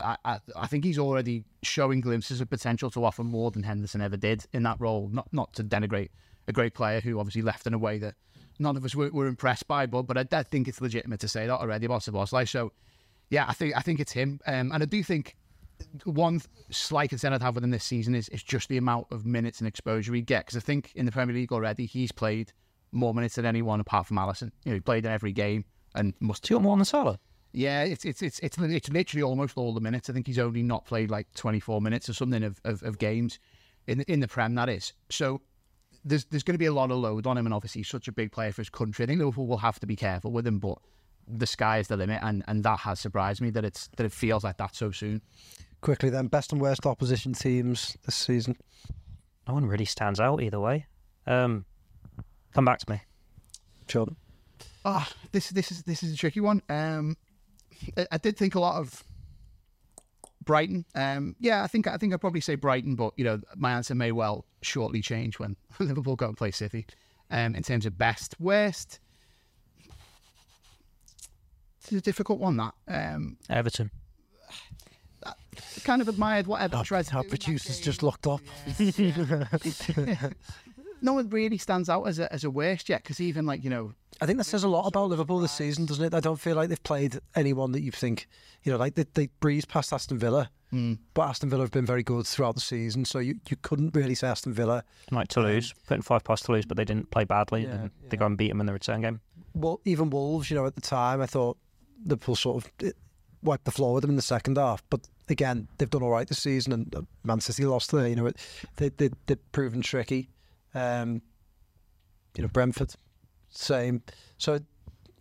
[0.02, 4.16] I, I, think he's already showing glimpses of potential to offer more than Henderson ever
[4.16, 5.10] did in that role.
[5.12, 6.12] Not not to denigrate
[6.48, 8.16] a great player who obviously left in a way that
[8.60, 11.28] none of us were, were impressed by, but but I, I think it's legitimate to
[11.28, 12.48] say that already about Szoboszlai.
[12.48, 12.72] So
[13.30, 15.36] yeah, I think I think it's him, um, and I do think
[16.04, 19.26] one slight concern I'd have with him this season is, is just the amount of
[19.26, 20.46] minutes and exposure he get.
[20.46, 22.52] Because I think in the Premier League already, he's played
[22.92, 24.52] more minutes than anyone apart from Alisson.
[24.66, 25.66] You know, he played in every game
[25.96, 26.50] and must.
[26.50, 27.20] You more than Salah?
[27.52, 30.10] Yeah, it's it's it's it's it's literally almost all the minutes.
[30.10, 33.00] I think he's only not played like twenty four minutes or something of, of, of
[33.00, 33.40] games
[33.88, 34.56] in in the Prem.
[34.56, 35.42] That is so.
[36.06, 38.08] There's there's going to be a lot of load on him, and obviously he's such
[38.08, 39.04] a big player for his country.
[39.04, 40.78] I think Liverpool will have to be careful with him, but
[41.28, 44.12] the sky is the limit, and, and that has surprised me that it's that it
[44.12, 45.22] feels like that so soon.
[45.82, 48.58] Quickly then, best and worst opposition teams this season.
[49.48, 50.86] No one really stands out either way.
[51.26, 51.66] Um,
[52.54, 53.02] come back to me.
[53.88, 54.16] Jordan.
[54.86, 56.62] Ah, this this is this is a tricky one.
[56.70, 57.18] Um,
[57.98, 59.04] I, I did think a lot of
[60.44, 60.86] Brighton.
[60.96, 63.96] Um, yeah, I think I think I'd probably say Brighton, but you know my answer
[63.96, 66.86] may well shortly change when Liverpool go and play City.
[67.32, 69.00] Um, in terms of best, worst,
[71.82, 72.58] it's a difficult one.
[72.58, 73.92] That um, Everton.
[75.84, 78.42] Kind of admired whatever Our, tried to our do producers just locked up.
[81.02, 83.70] no one really stands out as a as a worst yet because even like you
[83.70, 86.14] know I think that says a lot about Liverpool this season, doesn't it?
[86.14, 88.28] I don't feel like they've played anyone that you think,
[88.64, 90.96] you know, like they, they breezed past Aston Villa, hmm.
[91.14, 94.16] but Aston Villa have been very good throughout the season, so you, you couldn't really
[94.16, 94.84] say Aston Villa.
[95.10, 97.64] Like Toulouse, um, putting five past Toulouse, but they didn't play badly.
[97.64, 99.22] Yeah, and They go and beat them in the return game.
[99.54, 101.58] Well, even Wolves, you know, at the time, I thought
[102.04, 102.98] Liverpool sort of it,
[103.42, 106.28] wiped the floor with them in the second half, but again, they've done all right
[106.28, 108.08] this season, and uh, Man City lost there.
[108.08, 108.32] You know,
[108.78, 110.30] they, they they've proven tricky.
[110.74, 111.22] Um,
[112.36, 112.94] you know, Brentford,
[113.50, 114.04] same.
[114.38, 114.60] So,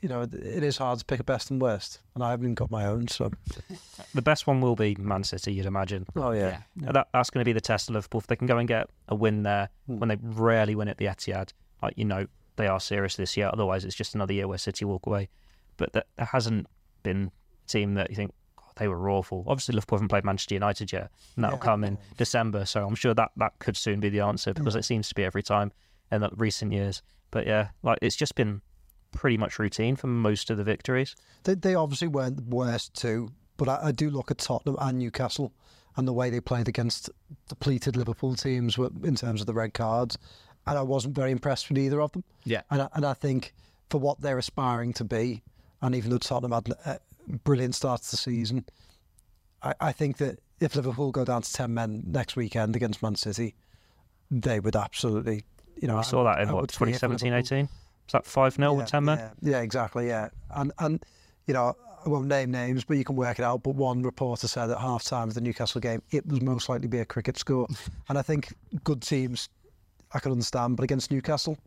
[0.02, 2.46] you know, it, it is hard to pick a best and worst, and I haven't
[2.46, 3.09] even got my own.
[3.09, 3.30] So,
[4.14, 6.06] The best one will be Man City, you'd imagine.
[6.16, 8.20] oh yeah, Uh, That, that's going to be the test of Liverpool.
[8.20, 11.06] If they can go and get a win there when they rarely win at the
[11.06, 11.52] Etihad,
[11.82, 13.50] like you know, they are serious this year.
[13.52, 15.28] Otherwise, it's just another year where City walk away.
[15.76, 16.66] But that, there hasn't
[17.02, 17.30] been
[17.64, 18.36] a team that you think God,
[18.79, 19.45] they were awful.
[19.47, 22.64] Obviously, Liverpool haven't played Manchester United yet, and that'll come in December.
[22.64, 25.24] So I'm sure that that could soon be the answer because it seems to be
[25.24, 25.72] every time
[26.11, 27.03] in the recent years.
[27.31, 28.62] But yeah, like it's just been
[29.12, 31.14] pretty much routine for most of the victories.
[31.45, 34.99] They, they obviously weren't the worst too, but I, I do look at Tottenham and
[34.99, 35.53] Newcastle
[35.97, 37.11] and the way they played against
[37.49, 40.16] depleted Liverpool teams in terms of the red cards,
[40.66, 42.22] and I wasn't very impressed with either of them.
[42.45, 42.62] Yeah.
[42.70, 43.53] and I, and I think
[43.91, 45.43] for what they're aspiring to be,
[45.83, 47.01] and even though Tottenham had a
[47.45, 48.64] brilliant start to the season,
[49.62, 53.14] I, I think that if Liverpool go down to ten men next weekend against Man
[53.14, 53.55] City,
[54.31, 55.45] they would absolutely,
[55.81, 57.59] you know, We I- saw that in I what would fear for 2017, Liverpool.
[57.59, 57.68] 18.
[58.07, 59.18] Was that five 0 with ten men?
[59.18, 60.09] Yeah, yeah, exactly.
[60.09, 61.05] Yeah, and and
[61.47, 63.62] you know I won't name names, but you can work it out.
[63.62, 66.89] But one reporter said at half time of the Newcastle game, it was most likely
[66.89, 67.66] be a cricket score,
[68.09, 68.55] and I think
[68.85, 69.49] good teams
[70.14, 71.59] I can understand, but against Newcastle,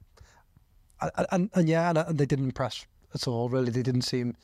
[1.01, 3.47] and and, and yeah, and, and they didn't impress at all.
[3.49, 4.35] Really, they didn't seem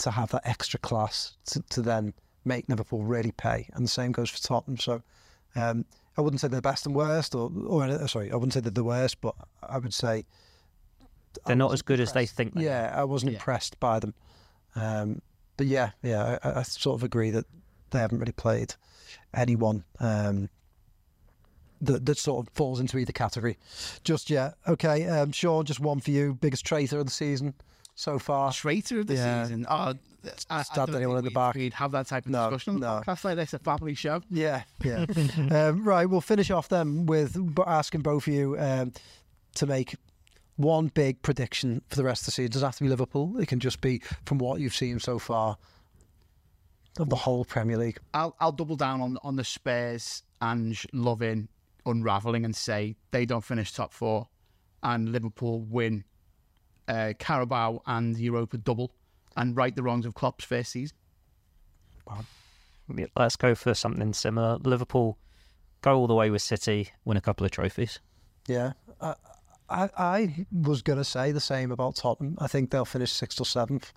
[0.00, 2.12] to have that extra class to, to then
[2.44, 3.68] make Liverpool really pay.
[3.74, 4.78] And the same goes for Tottenham.
[4.78, 5.02] So.
[5.56, 5.84] Um,
[6.16, 8.84] I wouldn't say they're best and worst, or, or sorry, I wouldn't say they're the
[8.84, 10.26] worst, but I would say
[11.46, 12.54] They're not as good as they think.
[12.54, 12.64] They are.
[12.64, 13.38] yeah, I wasn't Yeah.
[13.38, 14.14] impressed by them.
[14.74, 15.22] Um,
[15.56, 17.46] but yeah, yeah, I, I sort of agree that
[17.90, 18.74] they haven't really played
[19.34, 20.50] anyone um,
[21.80, 23.56] that that sort of falls into either category
[24.04, 24.54] just yet.
[24.68, 26.34] Okay, um, Sean, just one for you.
[26.34, 27.54] Biggest traitor of the season
[28.00, 28.52] so far.
[28.52, 29.44] traitor of the Yeah.
[29.44, 29.66] season.
[29.68, 29.94] Oh, I,
[30.50, 31.54] I Stabbed don't anyone in the back.
[31.54, 33.02] We'd have that type of No, discussion on no.
[33.04, 34.20] podcast like this, a family show.
[34.30, 35.06] Yeah, yeah.
[35.50, 37.36] um, right, we'll finish off then with
[37.66, 38.92] asking both of you um,
[39.56, 39.96] to make
[40.56, 42.44] one big prediction for the rest of the season.
[42.46, 43.38] It doesn't have to be Liverpool.
[43.38, 45.56] It can just be from what you've seen so far
[46.98, 47.98] of the whole Premier League.
[48.12, 51.48] I'll I'll double down on on the Spurs and loving
[51.86, 54.28] unraveling and say they don't finish top four,
[54.82, 56.04] and Liverpool win
[56.90, 58.92] uh, Carabao and Europa double,
[59.36, 60.96] and right the wrongs of Klopp's first season.
[62.94, 64.58] Yeah, Let's go for something similar.
[64.58, 65.16] Liverpool
[65.82, 68.00] go all the way with City, win a couple of trophies.
[68.48, 68.72] Yeah.
[69.00, 69.14] I,
[69.68, 72.36] I, I was going to say the same about Tottenham.
[72.40, 73.92] I think they'll finish sixth or seventh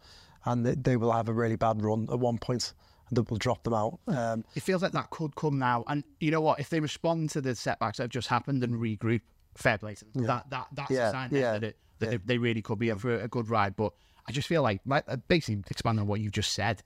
[0.46, 2.74] and they, they will have a really bad run at one point
[3.10, 4.00] and they will drop them out.
[4.08, 6.60] Um, It feels like that could come now, and you know what?
[6.60, 9.22] If they respond to the setbacks that have just happened and regroup,
[9.56, 10.24] fair play to them.
[10.26, 12.18] That that that's Yeah, a sign yeah, that, it, that yeah.
[12.26, 13.76] they really could be in for a, a good ride.
[13.76, 13.94] But
[14.28, 16.82] I just feel like, like uh, basically expanding on what you've just said,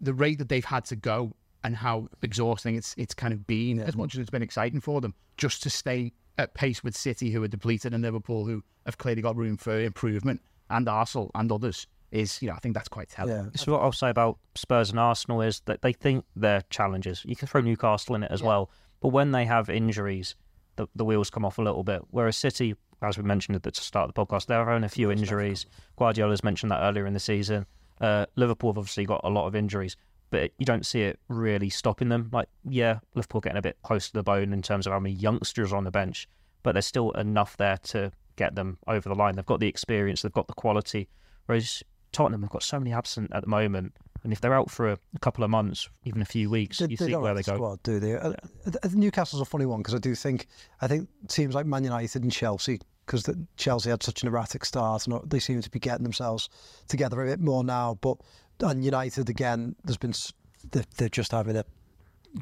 [0.00, 1.32] the rate that they've had to go
[1.62, 5.00] and how exhausting it's it's kind of been, as much as it's been exciting for
[5.00, 8.98] them, just to stay at pace with City, who are depleted, and Liverpool, who have
[8.98, 12.88] clearly got room for improvement, and Arsenal and others, is you know I think that's
[12.88, 13.34] quite telling.
[13.34, 13.46] Yeah.
[13.50, 17.24] This is what I'll say about Spurs and Arsenal is that they think they're challengers.
[17.26, 20.34] You can throw Newcastle in it as well, but when they have injuries,
[20.76, 22.02] the, the wheels come off a little bit.
[22.10, 22.74] Whereas City,
[23.08, 25.66] as we mentioned at the start of the podcast, there are only a few injuries.
[25.96, 27.66] Guardiola's mentioned that earlier in the season.
[28.00, 29.96] Uh, Liverpool have obviously got a lot of injuries,
[30.30, 32.28] but you don't see it really stopping them.
[32.32, 35.14] Like, yeah, Liverpool getting a bit close to the bone in terms of how many
[35.14, 36.28] youngsters are on the bench,
[36.62, 39.36] but there's still enough there to get them over the line.
[39.36, 41.08] They've got the experience, they've got the quality.
[41.46, 41.82] Whereas
[42.12, 43.94] Tottenham have got so many absent at the moment,
[44.24, 46.86] and if they're out for a, a couple of months, even a few weeks, They,
[46.88, 47.56] you they see where they the go.
[47.56, 48.14] Squad, do they?
[48.14, 50.46] Uh, uh, Newcastle's a funny one because I do think
[50.80, 55.06] I think teams like Man United and Chelsea because Chelsea had such an erratic start
[55.06, 56.48] and they seem to be getting themselves
[56.88, 57.98] together a bit more now.
[58.00, 58.18] But
[58.60, 60.14] and United again, there's been
[60.96, 61.64] they're, just having a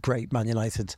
[0.00, 0.94] great Man United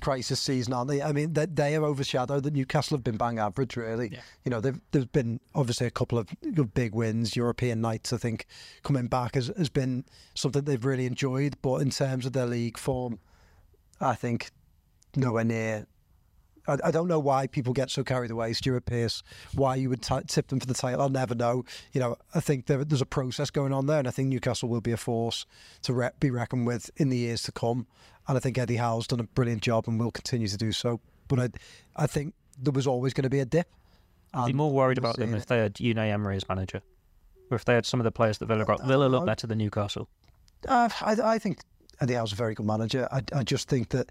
[0.00, 1.02] crisis season, aren't they?
[1.02, 2.42] I mean, they, they are overshadowed.
[2.42, 4.10] The Newcastle have been bang average, really.
[4.44, 6.28] You know, they've, there's been obviously a couple of
[6.74, 7.36] big wins.
[7.36, 8.46] European nights, I think,
[8.82, 11.56] coming back has, has been something they've really enjoyed.
[11.62, 13.18] But in terms of their league form,
[14.00, 14.50] I think
[15.14, 15.86] nowhere near.
[16.66, 18.52] I, I don't know why people get so carried away.
[18.52, 19.22] Stuart Pearce,
[19.54, 21.64] why you would t- tip them for the title, I'll never know.
[21.92, 24.68] You know, I think there, there's a process going on there, and I think Newcastle
[24.68, 25.46] will be a force
[25.82, 27.86] to re- be reckoned with in the years to come.
[28.28, 31.00] And I think Eddie Howe's done a brilliant job and will continue to do so.
[31.28, 31.48] But I,
[31.96, 33.68] I think there was always going to be a dip.
[34.34, 35.48] I'd be more worried about them if it.
[35.48, 36.82] they had Unai Emery as manager,
[37.50, 38.84] or if they had some of the players that Villa got.
[38.84, 40.08] Villa look better than Newcastle.
[40.66, 41.60] Uh, I, I think
[42.00, 43.08] Eddie Howe's a very good manager.
[43.10, 44.10] I, I just think that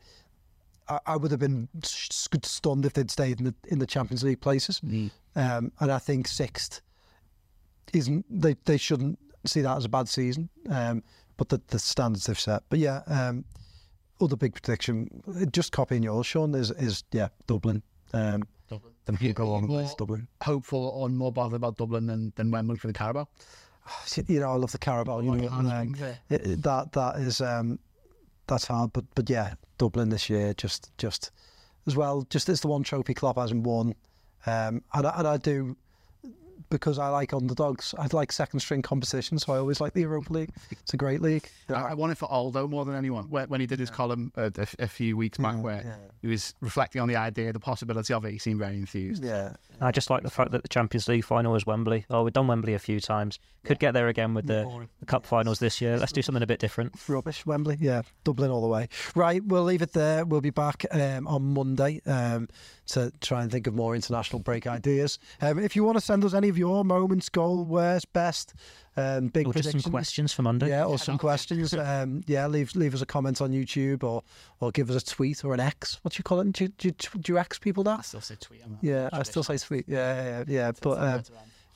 [0.88, 4.42] I, I would have been stunned if they'd stayed in the in the Champions League
[4.42, 4.82] places.
[5.36, 6.82] Um, and I think sixth
[7.94, 10.50] isn't they they shouldn't see that as a bad season.
[10.70, 11.04] Um,
[11.38, 12.64] but the, the standards they've set.
[12.70, 13.44] But yeah, um,
[14.22, 15.10] other big prediction,
[15.52, 17.82] just copying yours, Sean, is is yeah Dublin.
[18.14, 18.94] Um, Dublin.
[19.06, 20.28] Then you go on with Dublin.
[20.42, 23.28] hopeful or more bothered about Dublin than, than Wembley for the Carabao.
[24.28, 25.20] You know, I love the Carabao.
[25.20, 25.94] You know, and, um,
[26.30, 27.78] it, it- that that is um,
[28.48, 28.94] that's hard.
[28.94, 31.32] But but yeah, Dublin this year just just
[31.88, 32.26] as well.
[32.30, 33.96] Just it's the one trophy Klopp hasn't won,
[34.46, 35.76] um, and and I do
[36.76, 37.96] because I like underdogs.
[37.98, 40.50] I like second string competition, so I always like the Europa League.
[40.72, 41.50] It's a great league.
[41.70, 43.30] I, I want it for Aldo more than anyone.
[43.30, 46.54] When, when he did his column uh, a, a few weeks back, where he was
[46.62, 49.24] reflecting on the idea, the possibility of it, he seemed very enthused.
[49.24, 52.06] Yeah, I just like the fact that the Champions League final was Wembley.
[52.10, 53.40] Oh, we've done Wembley a few times.
[53.64, 55.98] Could get there again with the, the cup finals this year.
[55.98, 56.94] Let's do something a bit different.
[57.08, 57.46] rubbish.
[57.48, 58.90] Wembley, yeah, Dublin all the way.
[59.16, 60.24] Right, we'll leave it there.
[60.24, 62.48] We'll be back um, on Monday um,
[62.88, 65.18] to try and think of more international break ideas.
[65.42, 68.54] Um, if you want to send us any of your moments, goal, worst, best,
[68.98, 70.70] um, big Or just some questions for Monday.
[70.70, 71.74] Yeah, or some questions.
[71.74, 74.24] Um, yeah, leave leave us a comment on YouTube or
[74.60, 76.00] or give us a tweet or an X.
[76.04, 76.52] What do you call it?
[76.52, 78.06] Do, you- do, do you X people I that?
[78.06, 78.62] still say tweet.
[78.64, 79.86] I'm Yeah, I still say tweet.
[79.88, 80.72] Yeah, yeah, yeah.
[80.82, 81.22] But um,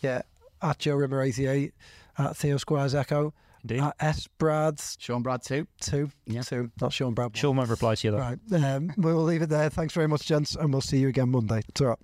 [0.02, 0.22] yeah,
[0.62, 1.74] at Joe Rimmer eighty eight,
[2.18, 3.34] at Theo Squires Echo,
[3.64, 3.80] Indeed.
[3.82, 5.68] at S Brad Sean Brad too.
[5.82, 6.42] two, Yeah.
[6.42, 7.36] two, not Sean Brad.
[7.36, 8.18] Sean won't reply to you though.
[8.20, 9.70] Right, um, we will leave it there.
[9.70, 11.62] Thanks very much, gents, and we'll see you again Monday.
[11.74, 11.96] ta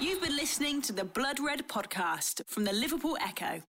[0.00, 3.62] You've been listening to the Blood Red podcast from the Liverpool Echo.